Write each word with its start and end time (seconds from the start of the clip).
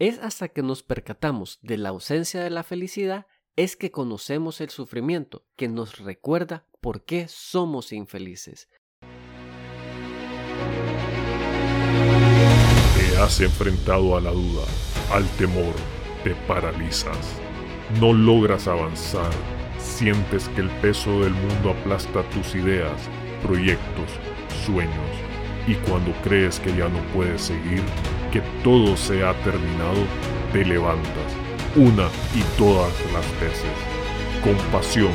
Es 0.00 0.18
hasta 0.18 0.48
que 0.48 0.62
nos 0.62 0.82
percatamos 0.82 1.60
de 1.62 1.78
la 1.78 1.90
ausencia 1.90 2.42
de 2.42 2.50
la 2.50 2.64
felicidad 2.64 3.28
es 3.54 3.76
que 3.76 3.92
conocemos 3.92 4.60
el 4.60 4.70
sufrimiento, 4.70 5.46
que 5.54 5.68
nos 5.68 5.98
recuerda 5.98 6.66
por 6.80 7.04
qué 7.04 7.28
somos 7.28 7.92
infelices. 7.92 8.68
Te 12.96 13.16
has 13.18 13.40
enfrentado 13.40 14.16
a 14.16 14.20
la 14.20 14.32
duda, 14.32 14.64
al 15.12 15.24
temor, 15.36 15.74
te 16.24 16.34
paralizas. 16.48 17.38
No 18.00 18.12
logras 18.12 18.66
avanzar, 18.66 19.30
sientes 19.78 20.48
que 20.48 20.62
el 20.62 20.70
peso 20.80 21.20
del 21.20 21.34
mundo 21.34 21.70
aplasta 21.70 22.28
tus 22.30 22.56
ideas, 22.56 23.00
proyectos, 23.44 24.10
sueños, 24.66 25.16
y 25.68 25.76
cuando 25.88 26.10
crees 26.24 26.58
que 26.58 26.76
ya 26.76 26.88
no 26.88 27.00
puedes 27.14 27.42
seguir, 27.42 27.84
que 28.34 28.42
todo 28.64 28.96
se 28.96 29.24
ha 29.24 29.32
terminado, 29.44 30.02
te 30.52 30.64
levantas, 30.64 31.30
una 31.76 32.08
y 32.34 32.42
todas 32.58 32.92
las 33.12 33.24
veces, 33.40 33.70
con 34.42 34.56
pasión, 34.72 35.12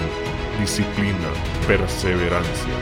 disciplina, 0.58 1.28
perseverancia, 1.68 2.74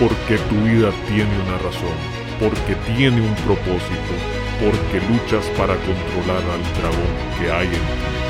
porque 0.00 0.38
tu 0.48 0.54
vida 0.64 0.90
tiene 1.08 1.30
una 1.46 1.58
razón, 1.58 1.98
porque 2.40 2.74
tiene 2.96 3.20
un 3.20 3.34
propósito, 3.44 4.14
porque 4.64 5.06
luchas 5.12 5.44
para 5.58 5.74
controlar 5.74 6.42
al 6.54 6.62
dragón 6.80 7.14
que 7.38 7.52
hay 7.52 7.66
en 7.66 7.72
ti. 7.74 8.25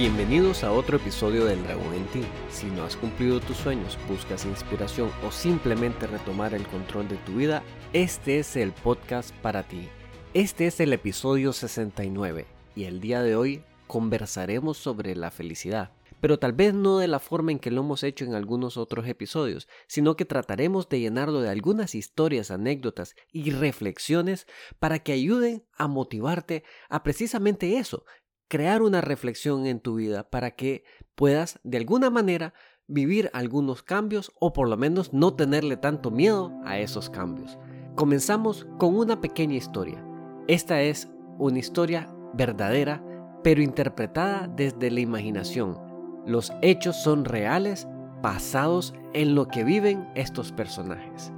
Bienvenidos 0.00 0.64
a 0.64 0.72
otro 0.72 0.96
episodio 0.96 1.44
del 1.44 1.62
Dragón 1.62 1.92
en 1.92 2.06
ti. 2.06 2.22
Si 2.48 2.64
no 2.68 2.84
has 2.84 2.96
cumplido 2.96 3.38
tus 3.38 3.58
sueños, 3.58 3.98
buscas 4.08 4.46
inspiración 4.46 5.10
o 5.22 5.30
simplemente 5.30 6.06
retomar 6.06 6.54
el 6.54 6.66
control 6.68 7.06
de 7.06 7.18
tu 7.18 7.34
vida, 7.34 7.62
este 7.92 8.38
es 8.38 8.56
el 8.56 8.72
podcast 8.72 9.34
para 9.42 9.62
ti. 9.62 9.90
Este 10.32 10.66
es 10.66 10.80
el 10.80 10.94
episodio 10.94 11.52
69 11.52 12.46
y 12.74 12.84
el 12.84 13.02
día 13.02 13.22
de 13.22 13.36
hoy 13.36 13.62
conversaremos 13.86 14.78
sobre 14.78 15.14
la 15.14 15.30
felicidad. 15.30 15.90
Pero 16.20 16.38
tal 16.38 16.52
vez 16.52 16.74
no 16.74 16.98
de 16.98 17.08
la 17.08 17.18
forma 17.18 17.50
en 17.50 17.58
que 17.58 17.70
lo 17.70 17.80
hemos 17.80 18.02
hecho 18.02 18.24
en 18.24 18.34
algunos 18.34 18.76
otros 18.76 19.06
episodios, 19.06 19.68
sino 19.86 20.16
que 20.16 20.26
trataremos 20.26 20.88
de 20.88 21.00
llenarlo 21.00 21.40
de 21.40 21.48
algunas 21.48 21.94
historias, 21.94 22.50
anécdotas 22.50 23.14
y 23.32 23.50
reflexiones 23.50 24.46
para 24.78 24.98
que 24.98 25.12
ayuden 25.12 25.64
a 25.76 25.88
motivarte 25.88 26.62
a 26.88 27.02
precisamente 27.02 27.78
eso, 27.78 28.04
crear 28.50 28.82
una 28.82 29.00
reflexión 29.00 29.64
en 29.64 29.78
tu 29.78 29.94
vida 29.94 30.28
para 30.28 30.50
que 30.50 30.82
puedas 31.14 31.60
de 31.62 31.78
alguna 31.78 32.10
manera 32.10 32.52
vivir 32.88 33.30
algunos 33.32 33.84
cambios 33.84 34.32
o 34.40 34.52
por 34.52 34.68
lo 34.68 34.76
menos 34.76 35.12
no 35.12 35.34
tenerle 35.34 35.76
tanto 35.76 36.10
miedo 36.10 36.52
a 36.64 36.76
esos 36.80 37.08
cambios. 37.08 37.58
Comenzamos 37.94 38.66
con 38.78 38.96
una 38.96 39.20
pequeña 39.20 39.54
historia. 39.54 40.04
Esta 40.48 40.82
es 40.82 41.08
una 41.38 41.60
historia 41.60 42.12
verdadera 42.34 43.04
pero 43.44 43.62
interpretada 43.62 44.48
desde 44.48 44.90
la 44.90 44.98
imaginación. 44.98 45.78
Los 46.26 46.52
hechos 46.60 46.96
son 46.96 47.24
reales 47.24 47.86
basados 48.20 48.92
en 49.12 49.36
lo 49.36 49.46
que 49.46 49.62
viven 49.62 50.10
estos 50.16 50.50
personajes. 50.50 51.32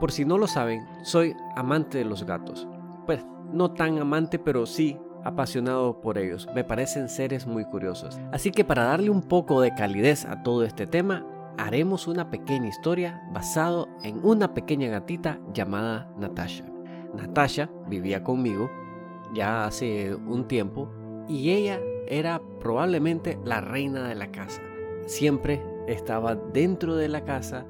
Por 0.00 0.12
si 0.12 0.24
no 0.24 0.38
lo 0.38 0.46
saben, 0.46 0.80
soy 1.02 1.34
amante 1.56 1.98
de 1.98 2.06
los 2.06 2.24
gatos. 2.24 2.66
Pues 3.04 3.22
no 3.52 3.72
tan 3.72 3.98
amante, 3.98 4.38
pero 4.38 4.64
sí 4.64 4.98
apasionado 5.24 6.00
por 6.00 6.18
ellos. 6.18 6.48
Me 6.54 6.64
parecen 6.64 7.08
seres 7.08 7.46
muy 7.46 7.64
curiosos. 7.64 8.20
Así 8.32 8.50
que 8.50 8.64
para 8.64 8.84
darle 8.84 9.10
un 9.10 9.22
poco 9.22 9.60
de 9.60 9.74
calidez 9.74 10.24
a 10.24 10.42
todo 10.42 10.64
este 10.64 10.86
tema, 10.86 11.26
haremos 11.56 12.06
una 12.06 12.30
pequeña 12.30 12.68
historia 12.68 13.20
basado 13.32 13.88
en 14.02 14.20
una 14.24 14.54
pequeña 14.54 14.88
gatita 14.88 15.40
llamada 15.52 16.10
Natasha. 16.16 16.64
Natasha 17.14 17.68
vivía 17.88 18.22
conmigo 18.22 18.70
ya 19.34 19.64
hace 19.64 20.14
un 20.14 20.46
tiempo 20.46 20.88
y 21.28 21.50
ella 21.50 21.80
era 22.06 22.40
probablemente 22.60 23.38
la 23.44 23.60
reina 23.60 24.08
de 24.08 24.14
la 24.14 24.30
casa. 24.30 24.62
Siempre 25.06 25.62
estaba 25.86 26.34
dentro 26.34 26.96
de 26.96 27.08
la 27.08 27.24
casa, 27.24 27.66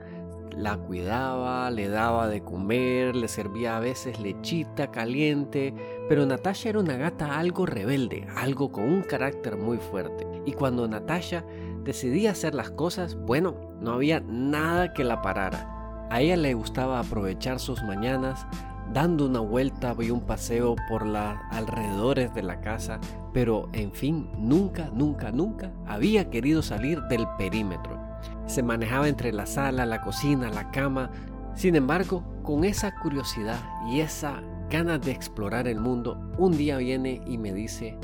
la 0.58 0.76
cuidaba, 0.76 1.70
le 1.70 1.88
daba 1.88 2.26
de 2.26 2.42
comer, 2.42 3.14
le 3.14 3.28
servía 3.28 3.76
a 3.76 3.80
veces 3.80 4.19
lechita 4.19 4.91
caliente, 4.91 5.72
pero 6.08 6.26
Natasha 6.26 6.70
era 6.70 6.80
una 6.80 6.96
gata 6.96 7.38
algo 7.38 7.64
rebelde, 7.64 8.26
algo 8.36 8.72
con 8.72 8.84
un 8.84 9.02
carácter 9.02 9.56
muy 9.56 9.78
fuerte. 9.78 10.26
Y 10.46 10.52
cuando 10.52 10.88
Natasha 10.88 11.44
decidía 11.84 12.32
hacer 12.32 12.54
las 12.54 12.70
cosas, 12.70 13.14
bueno, 13.14 13.54
no 13.80 13.92
había 13.92 14.19
nada 14.20 14.92
que 14.92 15.04
la 15.04 15.22
parara. 15.22 16.08
A 16.10 16.20
ella 16.20 16.36
le 16.36 16.54
gustaba 16.54 16.98
aprovechar 16.98 17.60
sus 17.60 17.82
mañanas 17.84 18.44
dando 18.92 19.26
una 19.26 19.40
vuelta 19.40 19.94
y 20.00 20.10
un 20.10 20.22
paseo 20.22 20.75
por 20.88 21.06
los 21.06 21.36
alrededores 21.50 22.34
de 22.34 22.42
la 22.42 22.60
casa, 22.60 22.98
pero 23.32 23.69
en 23.75 23.92
fin, 23.92 24.28
nunca, 24.36 24.90
nunca, 24.92 25.30
nunca 25.30 25.70
había 25.86 26.30
querido 26.30 26.62
salir 26.62 27.00
del 27.02 27.28
perímetro. 27.36 28.07
Se 28.48 28.62
manejaba 28.62 29.09
entre 29.09 29.32
la 29.32 29.47
sala, 29.47 29.86
la 29.86 30.00
cocina, 30.00 30.50
la 30.50 30.70
cama. 30.72 31.10
Sin 31.54 31.76
embargo, 31.76 32.25
con 32.42 32.64
esa 32.64 32.94
curiosidad 33.00 33.60
y 33.86 34.00
esa 34.00 34.42
ganas 34.70 35.00
de 35.00 35.12
explorar 35.12 35.69
el 35.69 35.81
mundo, 35.81 36.19
un 36.36 36.56
día 36.56 36.76
viene 36.78 37.22
y 37.26 37.38
me 37.38 37.53
dice 37.53 37.97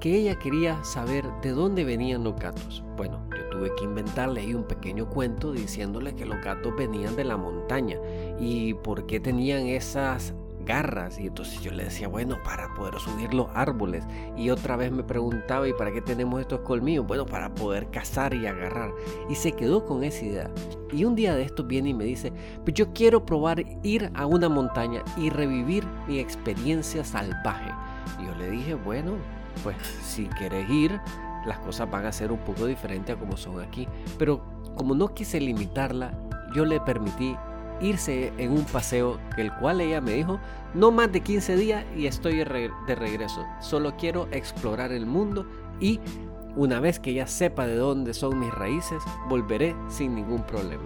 que 0.00 0.16
ella 0.16 0.36
quería 0.36 0.82
saber 0.82 1.24
de 1.42 1.50
dónde 1.50 1.84
venían 1.84 2.24
los 2.24 2.34
gatos. 2.34 2.84
Bueno, 2.96 3.24
yo 3.30 3.48
tuve 3.50 3.72
que 3.76 3.84
inventarle 3.84 4.40
ahí 4.40 4.52
un 4.52 4.64
pequeño 4.64 5.08
cuento 5.08 5.52
diciéndole 5.52 6.14
que 6.14 6.26
los 6.26 6.42
gatos 6.42 6.74
venían 6.76 7.14
de 7.14 7.24
la 7.24 7.36
montaña 7.36 7.98
y 8.40 8.74
por 8.74 9.06
qué 9.06 9.20
tenían 9.20 9.66
esas 9.68 10.34
garras 10.64 11.18
y 11.18 11.26
entonces 11.26 11.60
yo 11.62 11.72
le 11.72 11.84
decía, 11.84 12.08
bueno, 12.08 12.38
para 12.42 12.72
poder 12.74 12.98
subir 12.98 13.32
los 13.34 13.48
árboles 13.54 14.04
y 14.36 14.50
otra 14.50 14.76
vez 14.76 14.90
me 14.90 15.02
preguntaba, 15.02 15.68
¿y 15.68 15.72
para 15.72 15.92
qué 15.92 16.00
tenemos 16.00 16.40
estos 16.40 16.60
colmillos? 16.60 17.06
Bueno, 17.06 17.26
para 17.26 17.54
poder 17.54 17.90
cazar 17.90 18.34
y 18.34 18.46
agarrar 18.46 18.90
y 19.28 19.34
se 19.34 19.52
quedó 19.52 19.84
con 19.84 20.04
esa 20.04 20.24
idea. 20.24 20.50
Y 20.92 21.04
un 21.04 21.14
día 21.14 21.34
de 21.34 21.42
estos 21.42 21.66
viene 21.66 21.90
y 21.90 21.94
me 21.94 22.04
dice, 22.04 22.32
pues 22.64 22.74
yo 22.74 22.92
quiero 22.92 23.24
probar 23.24 23.64
ir 23.82 24.10
a 24.14 24.26
una 24.26 24.48
montaña 24.48 25.02
y 25.16 25.30
revivir 25.30 25.84
mi 26.06 26.18
experiencia 26.18 27.04
salvaje. 27.04 27.70
Y 28.20 28.26
yo 28.26 28.34
le 28.36 28.50
dije, 28.50 28.74
bueno, 28.74 29.12
pues 29.62 29.76
si 30.02 30.26
quieres 30.26 30.68
ir, 30.68 31.00
las 31.46 31.58
cosas 31.58 31.90
van 31.90 32.06
a 32.06 32.12
ser 32.12 32.32
un 32.32 32.38
poco 32.38 32.66
diferentes 32.66 33.16
a 33.16 33.18
como 33.18 33.36
son 33.36 33.60
aquí. 33.60 33.88
Pero 34.18 34.42
como 34.76 34.94
no 34.94 35.14
quise 35.14 35.40
limitarla, 35.40 36.12
yo 36.54 36.64
le 36.64 36.80
permití 36.80 37.36
irse 37.82 38.32
en 38.38 38.52
un 38.52 38.64
paseo, 38.64 39.18
el 39.36 39.52
cual 39.54 39.80
ella 39.80 40.00
me 40.00 40.12
dijo, 40.12 40.38
no 40.74 40.90
más 40.90 41.12
de 41.12 41.20
15 41.20 41.56
días 41.56 41.84
y 41.96 42.06
estoy 42.06 42.36
de 42.36 42.94
regreso. 42.94 43.44
Solo 43.60 43.96
quiero 43.96 44.28
explorar 44.30 44.92
el 44.92 45.04
mundo 45.04 45.46
y 45.80 46.00
una 46.56 46.80
vez 46.80 46.98
que 47.00 47.14
ya 47.14 47.26
sepa 47.26 47.66
de 47.66 47.76
dónde 47.76 48.14
son 48.14 48.38
mis 48.38 48.52
raíces, 48.52 49.02
volveré 49.28 49.74
sin 49.88 50.14
ningún 50.14 50.42
problema. 50.44 50.84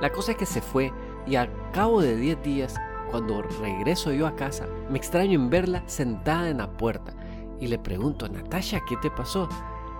La 0.00 0.10
cosa 0.10 0.32
es 0.32 0.38
que 0.38 0.46
se 0.46 0.60
fue 0.60 0.92
y 1.26 1.36
al 1.36 1.50
cabo 1.72 2.02
de 2.02 2.16
10 2.16 2.42
días, 2.42 2.74
cuando 3.10 3.42
regreso 3.42 4.12
yo 4.12 4.26
a 4.26 4.36
casa, 4.36 4.66
me 4.90 4.98
extraño 4.98 5.38
en 5.38 5.48
verla 5.50 5.82
sentada 5.86 6.48
en 6.48 6.58
la 6.58 6.70
puerta 6.70 7.14
y 7.60 7.68
le 7.68 7.78
pregunto, 7.78 8.28
Natasha, 8.28 8.80
¿qué 8.88 8.96
te 8.96 9.10
pasó? 9.10 9.48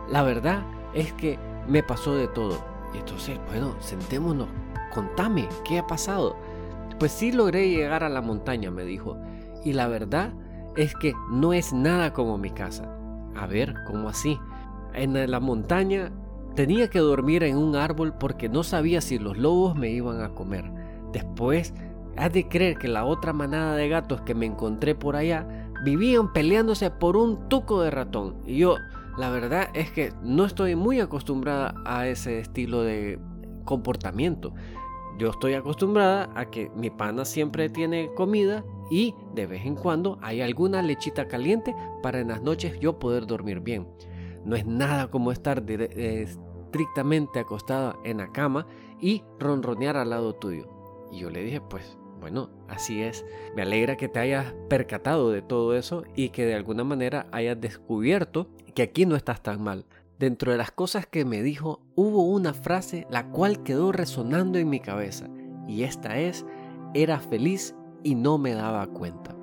La 0.08 0.22
verdad 0.22 0.62
es 0.92 1.12
que 1.14 1.38
me 1.68 1.82
pasó 1.82 2.14
de 2.14 2.28
todo. 2.28 2.58
Y 2.94 2.98
entonces, 2.98 3.38
bueno, 3.48 3.74
sentémonos, 3.80 4.48
contame, 4.96 5.46
¿qué 5.62 5.78
ha 5.78 5.86
pasado? 5.86 6.36
Pues 6.98 7.12
sí 7.12 7.30
logré 7.30 7.68
llegar 7.68 8.02
a 8.02 8.08
la 8.08 8.22
montaña, 8.22 8.70
me 8.70 8.84
dijo. 8.84 9.18
Y 9.62 9.74
la 9.74 9.88
verdad 9.88 10.32
es 10.74 10.94
que 10.94 11.12
no 11.30 11.52
es 11.52 11.74
nada 11.74 12.14
como 12.14 12.38
mi 12.38 12.48
casa. 12.48 12.90
A 13.36 13.46
ver, 13.46 13.74
¿cómo 13.86 14.08
así? 14.08 14.38
En 14.94 15.30
la 15.30 15.38
montaña 15.38 16.10
tenía 16.54 16.88
que 16.88 17.00
dormir 17.00 17.42
en 17.42 17.58
un 17.58 17.76
árbol 17.76 18.14
porque 18.14 18.48
no 18.48 18.62
sabía 18.62 19.02
si 19.02 19.18
los 19.18 19.36
lobos 19.36 19.76
me 19.76 19.90
iban 19.90 20.22
a 20.22 20.30
comer. 20.30 20.64
Después, 21.12 21.74
has 22.16 22.32
de 22.32 22.48
creer 22.48 22.78
que 22.78 22.88
la 22.88 23.04
otra 23.04 23.34
manada 23.34 23.76
de 23.76 23.90
gatos 23.90 24.22
que 24.22 24.34
me 24.34 24.46
encontré 24.46 24.94
por 24.94 25.14
allá 25.14 25.46
vivían 25.84 26.32
peleándose 26.32 26.90
por 26.90 27.18
un 27.18 27.50
tuco 27.50 27.82
de 27.82 27.90
ratón. 27.90 28.36
Y 28.46 28.56
yo, 28.56 28.76
la 29.18 29.28
verdad 29.28 29.68
es 29.74 29.90
que 29.90 30.14
no 30.22 30.46
estoy 30.46 30.74
muy 30.74 31.00
acostumbrada 31.00 31.74
a 31.84 32.06
ese 32.06 32.38
estilo 32.38 32.80
de 32.80 33.18
comportamiento. 33.66 34.54
Yo 35.18 35.30
estoy 35.30 35.54
acostumbrada 35.54 36.30
a 36.34 36.50
que 36.50 36.70
mi 36.76 36.90
pana 36.90 37.24
siempre 37.24 37.70
tiene 37.70 38.12
comida 38.14 38.64
y 38.90 39.14
de 39.34 39.46
vez 39.46 39.64
en 39.64 39.74
cuando 39.74 40.18
hay 40.20 40.42
alguna 40.42 40.82
lechita 40.82 41.26
caliente 41.26 41.74
para 42.02 42.20
en 42.20 42.28
las 42.28 42.42
noches 42.42 42.78
yo 42.80 42.98
poder 42.98 43.26
dormir 43.26 43.60
bien. 43.60 43.88
No 44.44 44.56
es 44.56 44.66
nada 44.66 45.08
como 45.08 45.32
estar 45.32 45.64
estrictamente 45.68 47.40
acostada 47.40 47.96
en 48.04 48.18
la 48.18 48.30
cama 48.30 48.66
y 49.00 49.24
ronronear 49.38 49.96
al 49.96 50.10
lado 50.10 50.34
tuyo. 50.34 50.68
Y 51.10 51.20
yo 51.20 51.30
le 51.30 51.42
dije, 51.42 51.62
pues 51.62 51.98
bueno, 52.20 52.50
así 52.68 53.02
es. 53.02 53.24
Me 53.54 53.62
alegra 53.62 53.96
que 53.96 54.08
te 54.08 54.18
hayas 54.18 54.54
percatado 54.68 55.30
de 55.30 55.40
todo 55.40 55.74
eso 55.74 56.04
y 56.14 56.28
que 56.28 56.44
de 56.44 56.54
alguna 56.54 56.84
manera 56.84 57.26
hayas 57.32 57.58
descubierto 57.58 58.48
que 58.74 58.82
aquí 58.82 59.06
no 59.06 59.16
estás 59.16 59.42
tan 59.42 59.62
mal. 59.62 59.86
Dentro 60.18 60.50
de 60.50 60.58
las 60.58 60.70
cosas 60.70 61.06
que 61.06 61.26
me 61.26 61.42
dijo 61.42 61.82
hubo 61.94 62.22
una 62.22 62.54
frase 62.54 63.06
la 63.10 63.28
cual 63.28 63.62
quedó 63.62 63.92
resonando 63.92 64.58
en 64.58 64.70
mi 64.70 64.80
cabeza 64.80 65.26
y 65.68 65.82
esta 65.82 66.18
es, 66.18 66.46
era 66.94 67.20
feliz 67.20 67.74
y 68.02 68.14
no 68.14 68.38
me 68.38 68.54
daba 68.54 68.86
cuenta. 68.86 69.34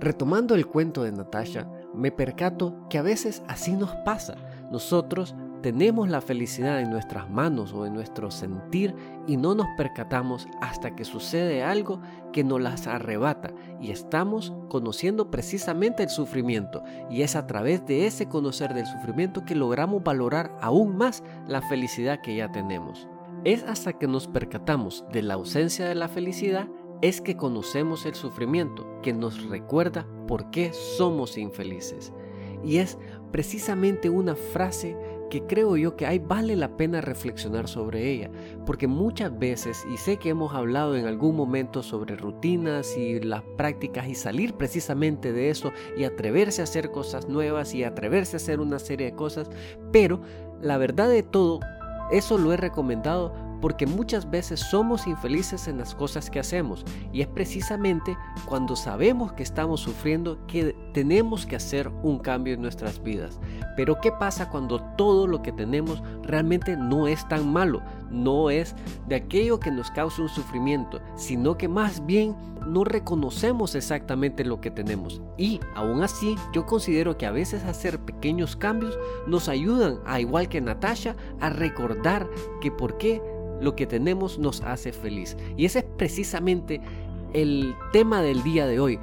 retomando 0.00 0.54
el 0.54 0.66
cuento 0.66 1.02
de 1.02 1.10
Natasha, 1.10 1.68
me 1.92 2.12
percato 2.12 2.86
que 2.88 2.98
a 2.98 3.02
veces 3.02 3.42
así 3.48 3.72
nos 3.72 3.90
pasa. 4.04 4.36
Nosotros 4.70 5.34
tenemos 5.60 6.08
la 6.08 6.20
felicidad 6.20 6.80
en 6.80 6.90
nuestras 6.90 7.28
manos 7.28 7.72
o 7.72 7.84
en 7.84 7.94
nuestro 7.94 8.30
sentir 8.30 8.94
y 9.26 9.36
no 9.36 9.56
nos 9.56 9.66
percatamos 9.76 10.46
hasta 10.60 10.94
que 10.94 11.04
sucede 11.04 11.64
algo 11.64 12.00
que 12.32 12.44
nos 12.44 12.60
las 12.60 12.86
arrebata 12.86 13.52
y 13.80 13.90
estamos 13.90 14.52
conociendo 14.68 15.30
precisamente 15.30 16.02
el 16.02 16.08
sufrimiento 16.08 16.82
y 17.10 17.22
es 17.22 17.36
a 17.36 17.46
través 17.46 17.84
de 17.86 18.06
ese 18.06 18.28
conocer 18.28 18.74
del 18.74 18.86
sufrimiento 18.86 19.44
que 19.44 19.54
logramos 19.54 20.02
valorar 20.02 20.56
aún 20.60 20.96
más 20.96 21.22
la 21.46 21.62
felicidad 21.62 22.20
que 22.20 22.36
ya 22.36 22.50
tenemos. 22.50 23.08
Es 23.44 23.62
hasta 23.62 23.92
que 23.92 24.06
nos 24.06 24.26
percatamos 24.26 25.04
de 25.12 25.22
la 25.22 25.34
ausencia 25.34 25.86
de 25.86 25.94
la 25.94 26.08
felicidad 26.08 26.68
es 27.00 27.20
que 27.20 27.36
conocemos 27.36 28.06
el 28.06 28.14
sufrimiento 28.14 28.86
que 29.02 29.12
nos 29.12 29.44
recuerda 29.48 30.06
por 30.26 30.50
qué 30.50 30.72
somos 30.72 31.38
infelices. 31.38 32.12
Y 32.64 32.78
es 32.78 32.98
precisamente 33.30 34.10
una 34.10 34.34
frase 34.34 34.96
que 35.28 35.42
creo 35.42 35.76
yo 35.76 35.96
que 35.96 36.06
ahí 36.06 36.18
vale 36.18 36.56
la 36.56 36.76
pena 36.76 37.00
reflexionar 37.00 37.68
sobre 37.68 38.10
ella, 38.10 38.30
porque 38.66 38.86
muchas 38.86 39.36
veces, 39.38 39.84
y 39.92 39.96
sé 39.96 40.16
que 40.16 40.30
hemos 40.30 40.54
hablado 40.54 40.96
en 40.96 41.06
algún 41.06 41.36
momento 41.36 41.82
sobre 41.82 42.16
rutinas 42.16 42.96
y 42.96 43.20
las 43.20 43.42
prácticas 43.56 44.08
y 44.08 44.14
salir 44.14 44.54
precisamente 44.54 45.32
de 45.32 45.50
eso 45.50 45.72
y 45.96 46.04
atreverse 46.04 46.60
a 46.60 46.64
hacer 46.64 46.90
cosas 46.90 47.28
nuevas 47.28 47.74
y 47.74 47.84
atreverse 47.84 48.36
a 48.36 48.38
hacer 48.38 48.60
una 48.60 48.78
serie 48.78 49.06
de 49.06 49.16
cosas, 49.16 49.50
pero 49.92 50.20
la 50.60 50.78
verdad 50.78 51.08
de 51.08 51.22
todo, 51.22 51.60
eso 52.10 52.38
lo 52.38 52.52
he 52.52 52.56
recomendado 52.56 53.47
porque 53.60 53.86
muchas 53.86 54.30
veces 54.30 54.60
somos 54.60 55.06
infelices 55.06 55.68
en 55.68 55.78
las 55.78 55.94
cosas 55.94 56.30
que 56.30 56.38
hacemos 56.38 56.84
y 57.12 57.20
es 57.20 57.26
precisamente 57.26 58.16
cuando 58.46 58.76
sabemos 58.76 59.32
que 59.32 59.42
estamos 59.42 59.80
sufriendo 59.80 60.38
que 60.46 60.76
tenemos 60.92 61.46
que 61.46 61.56
hacer 61.56 61.88
un 62.02 62.18
cambio 62.18 62.54
en 62.54 62.62
nuestras 62.62 63.02
vidas. 63.02 63.40
Pero 63.76 64.00
¿qué 64.00 64.12
pasa 64.12 64.48
cuando 64.48 64.80
todo 64.96 65.26
lo 65.26 65.42
que 65.42 65.52
tenemos 65.52 66.02
realmente 66.22 66.76
no 66.76 67.06
es 67.06 67.26
tan 67.28 67.52
malo? 67.52 67.82
No 68.10 68.50
es 68.50 68.74
de 69.06 69.16
aquello 69.16 69.60
que 69.60 69.70
nos 69.70 69.90
causa 69.90 70.22
un 70.22 70.28
sufrimiento, 70.28 71.00
sino 71.16 71.56
que 71.56 71.68
más 71.68 72.04
bien 72.06 72.34
no 72.66 72.84
reconocemos 72.84 73.74
exactamente 73.74 74.44
lo 74.44 74.60
que 74.60 74.70
tenemos. 74.70 75.22
Y 75.36 75.60
aún 75.74 76.02
así, 76.02 76.36
yo 76.52 76.66
considero 76.66 77.16
que 77.16 77.26
a 77.26 77.30
veces 77.30 77.64
hacer 77.64 77.98
pequeños 78.00 78.56
cambios 78.56 78.98
nos 79.26 79.48
ayudan, 79.48 80.00
a 80.06 80.20
igual 80.20 80.48
que 80.48 80.60
Natasha, 80.60 81.16
a 81.40 81.50
recordar 81.50 82.28
que 82.60 82.70
por 82.70 82.98
qué 82.98 83.22
lo 83.60 83.74
que 83.76 83.86
tenemos 83.86 84.38
nos 84.38 84.62
hace 84.62 84.92
feliz. 84.92 85.36
Y 85.56 85.64
ese 85.64 85.80
es 85.80 85.84
precisamente 85.96 86.80
el 87.32 87.74
tema 87.92 88.22
del 88.22 88.42
día 88.42 88.66
de 88.66 88.80
hoy 88.80 88.98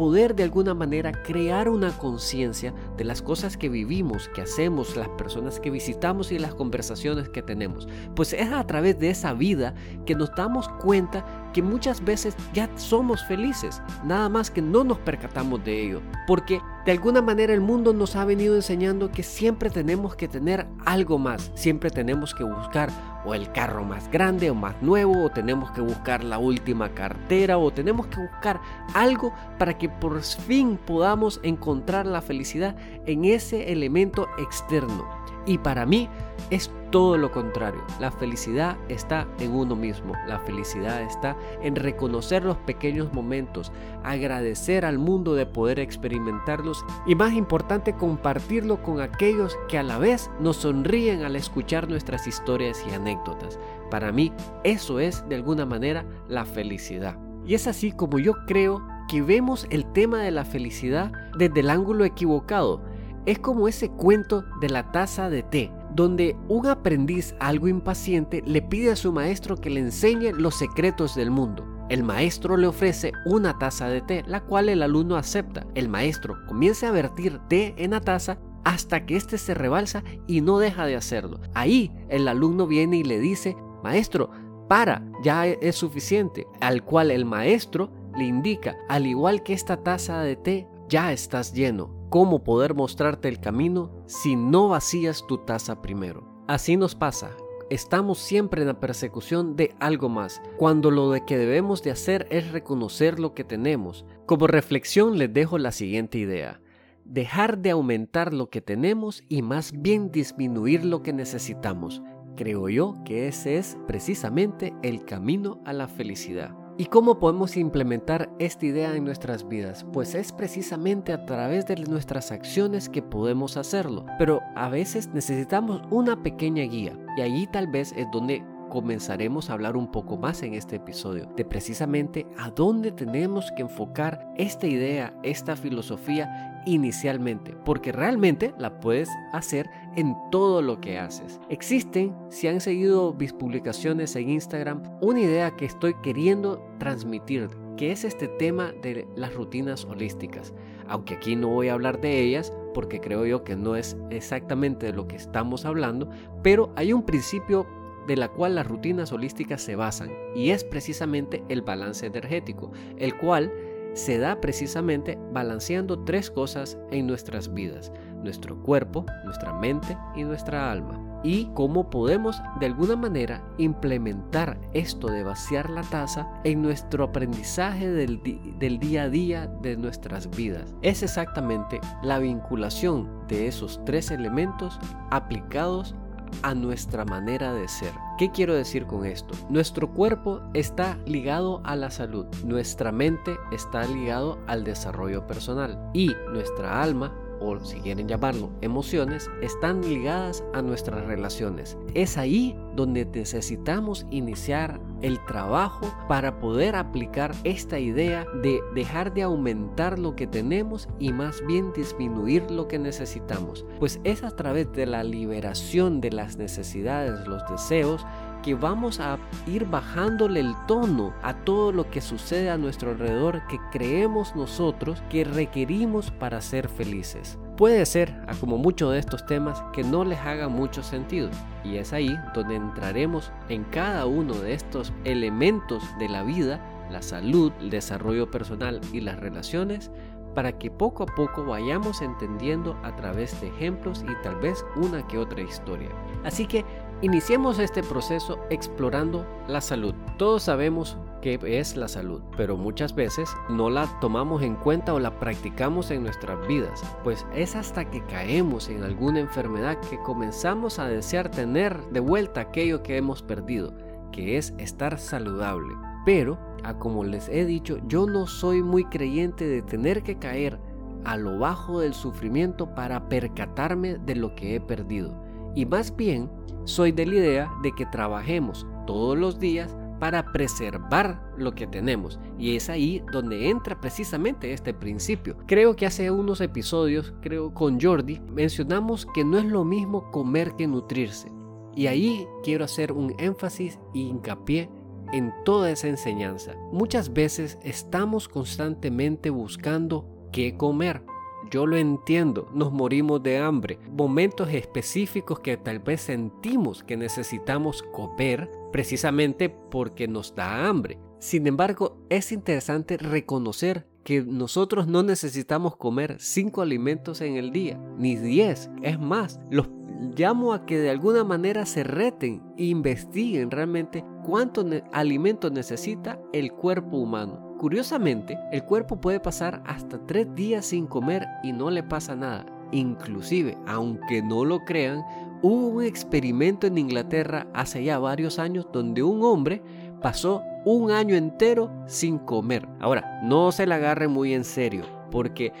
poder 0.00 0.34
de 0.34 0.44
alguna 0.44 0.72
manera 0.72 1.12
crear 1.12 1.68
una 1.68 1.90
conciencia 1.98 2.72
de 2.96 3.04
las 3.04 3.20
cosas 3.20 3.58
que 3.58 3.68
vivimos, 3.68 4.30
que 4.30 4.40
hacemos, 4.40 4.96
las 4.96 5.10
personas 5.10 5.60
que 5.60 5.68
visitamos 5.68 6.32
y 6.32 6.38
las 6.38 6.54
conversaciones 6.54 7.28
que 7.28 7.42
tenemos. 7.42 7.86
Pues 8.16 8.32
es 8.32 8.50
a 8.50 8.66
través 8.66 8.98
de 8.98 9.10
esa 9.10 9.34
vida 9.34 9.74
que 10.06 10.14
nos 10.14 10.34
damos 10.34 10.70
cuenta 10.80 11.50
que 11.52 11.60
muchas 11.60 12.02
veces 12.02 12.34
ya 12.54 12.70
somos 12.78 13.22
felices, 13.26 13.82
nada 14.02 14.30
más 14.30 14.50
que 14.50 14.62
no 14.62 14.84
nos 14.84 14.96
percatamos 15.00 15.62
de 15.64 15.84
ello, 15.84 16.00
porque 16.26 16.62
de 16.86 16.92
alguna 16.92 17.20
manera 17.20 17.52
el 17.52 17.60
mundo 17.60 17.92
nos 17.92 18.16
ha 18.16 18.24
venido 18.24 18.56
enseñando 18.56 19.12
que 19.12 19.22
siempre 19.22 19.68
tenemos 19.68 20.16
que 20.16 20.28
tener 20.28 20.66
algo 20.86 21.18
más, 21.18 21.52
siempre 21.54 21.90
tenemos 21.90 22.34
que 22.34 22.44
buscar 22.44 22.88
o 23.24 23.34
el 23.34 23.50
carro 23.52 23.84
más 23.84 24.10
grande 24.10 24.50
o 24.50 24.54
más 24.54 24.80
nuevo, 24.82 25.24
o 25.24 25.30
tenemos 25.30 25.70
que 25.72 25.80
buscar 25.80 26.24
la 26.24 26.38
última 26.38 26.88
cartera, 26.90 27.58
o 27.58 27.70
tenemos 27.70 28.06
que 28.06 28.20
buscar 28.20 28.60
algo 28.94 29.32
para 29.58 29.76
que 29.76 29.88
por 29.88 30.22
fin 30.22 30.78
podamos 30.86 31.40
encontrar 31.42 32.06
la 32.06 32.22
felicidad 32.22 32.76
en 33.06 33.24
ese 33.24 33.72
elemento 33.72 34.28
externo. 34.38 35.08
Y 35.46 35.58
para 35.58 35.86
mí 35.86 36.08
es 36.50 36.70
todo 36.90 37.16
lo 37.16 37.30
contrario. 37.30 37.82
La 37.98 38.10
felicidad 38.10 38.76
está 38.88 39.26
en 39.38 39.54
uno 39.54 39.76
mismo. 39.76 40.14
La 40.26 40.38
felicidad 40.40 41.02
está 41.02 41.36
en 41.62 41.76
reconocer 41.76 42.44
los 42.44 42.56
pequeños 42.58 43.12
momentos, 43.12 43.72
agradecer 44.02 44.84
al 44.84 44.98
mundo 44.98 45.34
de 45.34 45.46
poder 45.46 45.78
experimentarlos 45.78 46.84
y 47.06 47.14
más 47.14 47.32
importante 47.32 47.94
compartirlo 47.94 48.82
con 48.82 49.00
aquellos 49.00 49.56
que 49.68 49.78
a 49.78 49.82
la 49.82 49.98
vez 49.98 50.30
nos 50.40 50.58
sonríen 50.58 51.22
al 51.22 51.36
escuchar 51.36 51.88
nuestras 51.88 52.26
historias 52.26 52.84
y 52.88 52.94
anécdotas. 52.94 53.58
Para 53.90 54.12
mí 54.12 54.32
eso 54.64 55.00
es 55.00 55.26
de 55.28 55.36
alguna 55.36 55.66
manera 55.66 56.04
la 56.28 56.44
felicidad. 56.44 57.16
Y 57.46 57.54
es 57.54 57.66
así 57.66 57.92
como 57.92 58.18
yo 58.18 58.34
creo 58.46 58.82
que 59.08 59.22
vemos 59.22 59.66
el 59.70 59.90
tema 59.92 60.22
de 60.22 60.30
la 60.30 60.44
felicidad 60.44 61.10
desde 61.36 61.60
el 61.60 61.70
ángulo 61.70 62.04
equivocado 62.04 62.82
es 63.26 63.38
como 63.38 63.68
ese 63.68 63.90
cuento 63.90 64.44
de 64.60 64.70
la 64.70 64.92
taza 64.92 65.28
de 65.28 65.42
té, 65.42 65.70
donde 65.94 66.36
un 66.48 66.66
aprendiz 66.66 67.34
algo 67.40 67.68
impaciente 67.68 68.42
le 68.46 68.62
pide 68.62 68.92
a 68.92 68.96
su 68.96 69.12
maestro 69.12 69.56
que 69.56 69.70
le 69.70 69.80
enseñe 69.80 70.32
los 70.32 70.56
secretos 70.56 71.14
del 71.14 71.30
mundo. 71.30 71.66
El 71.88 72.04
maestro 72.04 72.56
le 72.56 72.68
ofrece 72.68 73.12
una 73.26 73.58
taza 73.58 73.88
de 73.88 74.00
té, 74.00 74.22
la 74.26 74.40
cual 74.42 74.68
el 74.68 74.82
alumno 74.82 75.16
acepta. 75.16 75.66
El 75.74 75.88
maestro 75.88 76.36
comienza 76.46 76.88
a 76.88 76.92
vertir 76.92 77.40
té 77.48 77.74
en 77.78 77.90
la 77.90 78.00
taza 78.00 78.38
hasta 78.64 79.06
que 79.06 79.16
éste 79.16 79.38
se 79.38 79.54
rebalsa 79.54 80.04
y 80.28 80.40
no 80.40 80.58
deja 80.58 80.86
de 80.86 80.94
hacerlo. 80.94 81.40
Ahí 81.54 81.90
el 82.08 82.28
alumno 82.28 82.66
viene 82.66 82.98
y 82.98 83.02
le 83.02 83.18
dice, 83.18 83.56
maestro, 83.82 84.30
para, 84.68 85.02
ya 85.24 85.46
es 85.46 85.74
suficiente. 85.74 86.46
Al 86.60 86.84
cual 86.84 87.10
el 87.10 87.24
maestro 87.24 87.90
le 88.16 88.24
indica, 88.24 88.76
al 88.88 89.06
igual 89.06 89.42
que 89.42 89.52
esta 89.52 89.82
taza 89.82 90.20
de 90.20 90.36
té, 90.36 90.68
ya 90.88 91.12
estás 91.12 91.52
lleno, 91.52 91.99
cómo 92.10 92.42
poder 92.44 92.74
mostrarte 92.74 93.28
el 93.28 93.40
camino 93.40 93.90
si 94.06 94.36
no 94.36 94.68
vacías 94.68 95.24
tu 95.26 95.38
taza 95.38 95.80
primero. 95.80 96.44
Así 96.48 96.76
nos 96.76 96.94
pasa. 96.94 97.30
Estamos 97.70 98.18
siempre 98.18 98.62
en 98.62 98.66
la 98.66 98.80
persecución 98.80 99.54
de 99.54 99.76
algo 99.78 100.08
más, 100.08 100.42
cuando 100.58 100.90
lo 100.90 101.12
de 101.12 101.24
que 101.24 101.38
debemos 101.38 101.84
de 101.84 101.92
hacer 101.92 102.26
es 102.30 102.50
reconocer 102.50 103.20
lo 103.20 103.32
que 103.32 103.44
tenemos. 103.44 104.04
Como 104.26 104.48
reflexión 104.48 105.18
les 105.18 105.32
dejo 105.32 105.56
la 105.56 105.70
siguiente 105.70 106.18
idea. 106.18 106.60
Dejar 107.04 107.58
de 107.58 107.70
aumentar 107.70 108.34
lo 108.34 108.50
que 108.50 108.60
tenemos 108.60 109.22
y 109.28 109.42
más 109.42 109.72
bien 109.72 110.10
disminuir 110.10 110.84
lo 110.84 111.02
que 111.04 111.12
necesitamos. 111.12 112.02
Creo 112.36 112.68
yo 112.68 112.96
que 113.04 113.28
ese 113.28 113.56
es 113.56 113.76
precisamente 113.86 114.74
el 114.82 115.04
camino 115.04 115.60
a 115.64 115.72
la 115.72 115.86
felicidad. 115.86 116.59
¿Y 116.80 116.86
cómo 116.86 117.18
podemos 117.18 117.58
implementar 117.58 118.30
esta 118.38 118.64
idea 118.64 118.96
en 118.96 119.04
nuestras 119.04 119.46
vidas? 119.46 119.84
Pues 119.92 120.14
es 120.14 120.32
precisamente 120.32 121.12
a 121.12 121.26
través 121.26 121.66
de 121.66 121.76
nuestras 121.76 122.32
acciones 122.32 122.88
que 122.88 123.02
podemos 123.02 123.58
hacerlo, 123.58 124.06
pero 124.18 124.40
a 124.56 124.70
veces 124.70 125.10
necesitamos 125.12 125.82
una 125.90 126.22
pequeña 126.22 126.62
guía 126.62 126.98
y 127.18 127.20
allí 127.20 127.46
tal 127.48 127.66
vez 127.66 127.92
es 127.98 128.06
donde 128.10 128.42
comenzaremos 128.70 129.50
a 129.50 129.52
hablar 129.52 129.76
un 129.76 129.92
poco 129.92 130.16
más 130.16 130.42
en 130.42 130.54
este 130.54 130.76
episodio 130.76 131.26
de 131.36 131.44
precisamente 131.44 132.26
a 132.38 132.48
dónde 132.48 132.92
tenemos 132.92 133.52
que 133.52 133.60
enfocar 133.60 134.32
esta 134.38 134.66
idea, 134.66 135.12
esta 135.22 135.56
filosofía 135.56 136.49
inicialmente, 136.66 137.54
porque 137.64 137.92
realmente 137.92 138.54
la 138.58 138.80
puedes 138.80 139.08
hacer 139.32 139.68
en 139.96 140.14
todo 140.30 140.62
lo 140.62 140.80
que 140.80 140.98
haces. 140.98 141.40
Existen, 141.48 142.14
si 142.28 142.48
han 142.48 142.60
seguido 142.60 143.14
mis 143.14 143.32
publicaciones 143.32 144.14
en 144.16 144.30
Instagram, 144.30 144.82
una 145.00 145.20
idea 145.20 145.56
que 145.56 145.64
estoy 145.64 145.94
queriendo 146.02 146.62
transmitir, 146.78 147.48
que 147.76 147.92
es 147.92 148.04
este 148.04 148.28
tema 148.28 148.72
de 148.82 149.08
las 149.16 149.34
rutinas 149.34 149.84
holísticas. 149.84 150.52
Aunque 150.86 151.14
aquí 151.14 151.36
no 151.36 151.48
voy 151.48 151.68
a 151.68 151.74
hablar 151.74 152.00
de 152.00 152.20
ellas, 152.20 152.52
porque 152.74 153.00
creo 153.00 153.26
yo 153.26 153.42
que 153.42 153.56
no 153.56 153.76
es 153.76 153.96
exactamente 154.10 154.86
de 154.86 154.92
lo 154.92 155.08
que 155.08 155.16
estamos 155.16 155.64
hablando, 155.64 156.08
pero 156.42 156.72
hay 156.76 156.92
un 156.92 157.04
principio 157.04 157.66
de 158.06 158.16
la 158.16 158.28
cual 158.28 158.54
las 158.54 158.66
rutinas 158.66 159.12
holísticas 159.12 159.62
se 159.62 159.76
basan, 159.76 160.10
y 160.34 160.50
es 160.50 160.64
precisamente 160.64 161.42
el 161.48 161.62
balance 161.62 162.06
energético, 162.06 162.72
el 162.98 163.16
cual 163.16 163.52
se 163.94 164.18
da 164.18 164.40
precisamente 164.40 165.18
balanceando 165.32 166.00
tres 166.04 166.30
cosas 166.30 166.78
en 166.90 167.06
nuestras 167.06 167.52
vidas, 167.52 167.92
nuestro 168.22 168.62
cuerpo, 168.62 169.04
nuestra 169.24 169.52
mente 169.52 169.96
y 170.16 170.24
nuestra 170.24 170.70
alma. 170.70 171.06
Y 171.22 171.50
cómo 171.54 171.90
podemos 171.90 172.40
de 172.60 172.66
alguna 172.66 172.96
manera 172.96 173.44
implementar 173.58 174.58
esto 174.72 175.08
de 175.08 175.22
vaciar 175.22 175.68
la 175.68 175.82
taza 175.82 176.26
en 176.44 176.62
nuestro 176.62 177.04
aprendizaje 177.04 177.90
del, 177.90 178.22
del 178.58 178.78
día 178.78 179.02
a 179.02 179.08
día 179.10 179.46
de 179.46 179.76
nuestras 179.76 180.30
vidas. 180.30 180.74
Es 180.80 181.02
exactamente 181.02 181.80
la 182.02 182.18
vinculación 182.18 183.26
de 183.28 183.48
esos 183.48 183.84
tres 183.84 184.10
elementos 184.10 184.78
aplicados 185.10 185.94
a 186.42 186.54
nuestra 186.54 187.04
manera 187.04 187.52
de 187.52 187.68
ser. 187.68 187.92
¿Qué 188.18 188.30
quiero 188.30 188.54
decir 188.54 188.86
con 188.86 189.04
esto? 189.04 189.34
Nuestro 189.48 189.92
cuerpo 189.92 190.40
está 190.54 190.98
ligado 191.06 191.60
a 191.64 191.76
la 191.76 191.90
salud, 191.90 192.26
nuestra 192.44 192.92
mente 192.92 193.36
está 193.52 193.86
ligado 193.86 194.38
al 194.46 194.64
desarrollo 194.64 195.26
personal 195.26 195.78
y 195.94 196.14
nuestra 196.32 196.82
alma 196.82 197.12
o 197.40 197.58
si 197.64 197.80
quieren 197.80 198.08
llamarlo 198.08 198.50
emociones, 198.60 199.30
están 199.42 199.82
ligadas 199.82 200.44
a 200.54 200.62
nuestras 200.62 201.04
relaciones. 201.06 201.76
Es 201.94 202.16
ahí 202.16 202.56
donde 202.76 203.04
necesitamos 203.04 204.06
iniciar 204.10 204.80
el 205.02 205.22
trabajo 205.24 205.92
para 206.08 206.38
poder 206.40 206.76
aplicar 206.76 207.34
esta 207.44 207.78
idea 207.78 208.26
de 208.42 208.60
dejar 208.74 209.12
de 209.14 209.22
aumentar 209.22 209.98
lo 209.98 210.14
que 210.14 210.26
tenemos 210.26 210.88
y 210.98 211.12
más 211.12 211.44
bien 211.46 211.72
disminuir 211.72 212.50
lo 212.50 212.68
que 212.68 212.78
necesitamos. 212.78 213.64
Pues 213.78 214.00
es 214.04 214.22
a 214.22 214.30
través 214.30 214.70
de 214.72 214.86
la 214.86 215.02
liberación 215.02 216.00
de 216.00 216.10
las 216.10 216.36
necesidades, 216.36 217.26
los 217.26 217.42
deseos, 217.50 218.04
que 218.42 218.54
vamos 218.54 219.00
a 219.00 219.18
ir 219.46 219.66
bajándole 219.66 220.40
el 220.40 220.54
tono 220.66 221.12
a 221.22 221.34
todo 221.34 221.72
lo 221.72 221.90
que 221.90 222.00
sucede 222.00 222.50
a 222.50 222.58
nuestro 222.58 222.90
alrededor 222.90 223.46
que 223.48 223.58
creemos 223.72 224.34
nosotros 224.34 225.02
que 225.08 225.24
requerimos 225.24 226.10
para 226.10 226.40
ser 226.40 226.68
felices. 226.68 227.38
Puede 227.56 227.84
ser, 227.84 228.14
como 228.40 228.56
muchos 228.56 228.92
de 228.92 228.98
estos 228.98 229.26
temas, 229.26 229.62
que 229.74 229.84
no 229.84 230.04
les 230.04 230.18
haga 230.20 230.48
mucho 230.48 230.82
sentido. 230.82 231.28
Y 231.62 231.76
es 231.76 231.92
ahí 231.92 232.16
donde 232.34 232.56
entraremos 232.56 233.30
en 233.50 233.64
cada 233.64 234.06
uno 234.06 234.32
de 234.34 234.54
estos 234.54 234.94
elementos 235.04 235.82
de 235.98 236.08
la 236.08 236.22
vida, 236.22 236.58
la 236.90 237.02
salud, 237.02 237.52
el 237.60 237.68
desarrollo 237.68 238.30
personal 238.30 238.80
y 238.94 239.00
las 239.02 239.20
relaciones, 239.20 239.90
para 240.34 240.58
que 240.58 240.70
poco 240.70 241.02
a 241.02 241.06
poco 241.06 241.44
vayamos 241.44 242.02
entendiendo 242.02 242.78
a 242.82 242.94
través 242.96 243.38
de 243.40 243.48
ejemplos 243.48 244.04
y 244.08 244.22
tal 244.22 244.36
vez 244.36 244.64
una 244.76 245.06
que 245.06 245.18
otra 245.18 245.42
historia. 245.42 245.90
Así 246.24 246.46
que 246.46 246.64
Iniciemos 247.02 247.58
este 247.58 247.82
proceso 247.82 248.38
explorando 248.50 249.24
la 249.48 249.62
salud. 249.62 249.94
Todos 250.18 250.42
sabemos 250.42 250.98
qué 251.22 251.38
es 251.42 251.74
la 251.74 251.88
salud, 251.88 252.20
pero 252.36 252.58
muchas 252.58 252.94
veces 252.94 253.30
no 253.48 253.70
la 253.70 253.86
tomamos 254.00 254.42
en 254.42 254.54
cuenta 254.54 254.92
o 254.92 255.00
la 255.00 255.18
practicamos 255.18 255.90
en 255.90 256.02
nuestras 256.02 256.46
vidas, 256.46 256.82
pues 257.02 257.26
es 257.34 257.56
hasta 257.56 257.90
que 257.90 258.04
caemos 258.04 258.68
en 258.68 258.82
alguna 258.82 259.20
enfermedad 259.20 259.78
que 259.88 259.96
comenzamos 260.02 260.78
a 260.78 260.88
desear 260.88 261.30
tener 261.30 261.82
de 261.88 262.00
vuelta 262.00 262.42
aquello 262.42 262.82
que 262.82 262.98
hemos 262.98 263.22
perdido, 263.22 263.72
que 264.12 264.36
es 264.36 264.52
estar 264.58 264.98
saludable. 264.98 265.74
Pero, 266.04 266.38
como 266.80 267.02
les 267.04 267.30
he 267.30 267.46
dicho, 267.46 267.78
yo 267.86 268.04
no 268.04 268.26
soy 268.26 268.62
muy 268.62 268.84
creyente 268.84 269.46
de 269.46 269.62
tener 269.62 270.02
que 270.02 270.18
caer 270.18 270.60
a 271.06 271.16
lo 271.16 271.38
bajo 271.38 271.80
del 271.80 271.94
sufrimiento 271.94 272.74
para 272.74 273.08
percatarme 273.08 273.96
de 273.96 274.16
lo 274.16 274.34
que 274.34 274.54
he 274.54 274.60
perdido 274.60 275.30
y 275.54 275.66
más 275.66 275.96
bien 275.96 276.30
soy 276.70 276.92
de 276.92 277.06
la 277.06 277.14
idea 277.16 277.52
de 277.62 277.72
que 277.72 277.86
trabajemos 277.86 278.66
todos 278.86 279.18
los 279.18 279.38
días 279.38 279.76
para 279.98 280.32
preservar 280.32 281.22
lo 281.36 281.54
que 281.54 281.66
tenemos. 281.66 282.18
Y 282.38 282.56
es 282.56 282.70
ahí 282.70 283.02
donde 283.12 283.50
entra 283.50 283.80
precisamente 283.80 284.52
este 284.52 284.72
principio. 284.72 285.36
Creo 285.46 285.76
que 285.76 285.86
hace 285.86 286.10
unos 286.10 286.40
episodios, 286.40 287.12
creo 287.20 287.52
con 287.52 287.78
Jordi, 287.80 288.20
mencionamos 288.32 289.06
que 289.14 289.24
no 289.24 289.38
es 289.38 289.44
lo 289.44 289.64
mismo 289.64 290.10
comer 290.10 290.54
que 290.56 290.66
nutrirse. 290.66 291.30
Y 291.76 291.86
ahí 291.86 292.26
quiero 292.42 292.64
hacer 292.64 292.92
un 292.92 293.14
énfasis 293.18 293.78
e 293.94 293.98
hincapié 293.98 294.70
en 295.12 295.32
toda 295.44 295.70
esa 295.70 295.88
enseñanza. 295.88 296.54
Muchas 296.72 297.12
veces 297.12 297.58
estamos 297.62 298.28
constantemente 298.28 299.30
buscando 299.30 300.06
qué 300.32 300.56
comer, 300.56 301.02
yo 301.50 301.66
lo 301.66 301.76
entiendo, 301.76 302.48
nos 302.54 302.72
morimos 302.72 303.22
de 303.22 303.38
hambre. 303.38 303.78
Momentos 303.90 304.48
específicos 304.50 305.40
que 305.40 305.56
tal 305.56 305.80
vez 305.80 306.02
sentimos 306.02 306.84
que 306.84 306.96
necesitamos 306.96 307.82
comer 307.82 308.50
precisamente 308.72 309.48
porque 309.48 310.06
nos 310.06 310.34
da 310.34 310.68
hambre. 310.68 310.98
Sin 311.18 311.46
embargo, 311.46 311.98
es 312.08 312.32
interesante 312.32 312.96
reconocer 312.96 313.86
que 314.04 314.22
nosotros 314.22 314.86
no 314.86 315.02
necesitamos 315.02 315.76
comer 315.76 316.16
cinco 316.18 316.62
alimentos 316.62 317.20
en 317.20 317.36
el 317.36 317.52
día, 317.52 317.78
ni 317.98 318.16
diez. 318.16 318.70
Es 318.82 318.98
más, 318.98 319.38
los 319.50 319.68
llamo 320.16 320.54
a 320.54 320.64
que 320.64 320.78
de 320.78 320.90
alguna 320.90 321.24
manera 321.24 321.66
se 321.66 321.84
reten 321.84 322.42
e 322.56 322.64
investiguen 322.64 323.50
realmente 323.50 324.04
cuánto 324.24 324.64
alimento 324.92 325.50
necesita 325.50 326.20
el 326.32 326.52
cuerpo 326.52 326.96
humano. 326.96 327.49
Curiosamente, 327.60 328.38
el 328.52 328.64
cuerpo 328.64 329.02
puede 329.02 329.20
pasar 329.20 329.62
hasta 329.66 329.98
tres 330.06 330.34
días 330.34 330.64
sin 330.64 330.86
comer 330.86 331.26
y 331.42 331.52
no 331.52 331.70
le 331.70 331.82
pasa 331.82 332.16
nada. 332.16 332.46
Inclusive, 332.72 333.54
aunque 333.66 334.22
no 334.22 334.46
lo 334.46 334.64
crean, 334.64 335.04
hubo 335.42 335.66
un 335.66 335.84
experimento 335.84 336.66
en 336.66 336.78
Inglaterra 336.78 337.48
hace 337.52 337.84
ya 337.84 337.98
varios 337.98 338.38
años 338.38 338.66
donde 338.72 339.02
un 339.02 339.22
hombre 339.22 339.62
pasó 340.00 340.42
un 340.64 340.90
año 340.90 341.14
entero 341.16 341.70
sin 341.84 342.16
comer. 342.16 342.66
Ahora, 342.80 343.20
no 343.24 343.52
se 343.52 343.66
la 343.66 343.74
agarre 343.74 344.08
muy 344.08 344.32
en 344.32 344.44
serio, 344.44 344.86
porque 345.10 345.52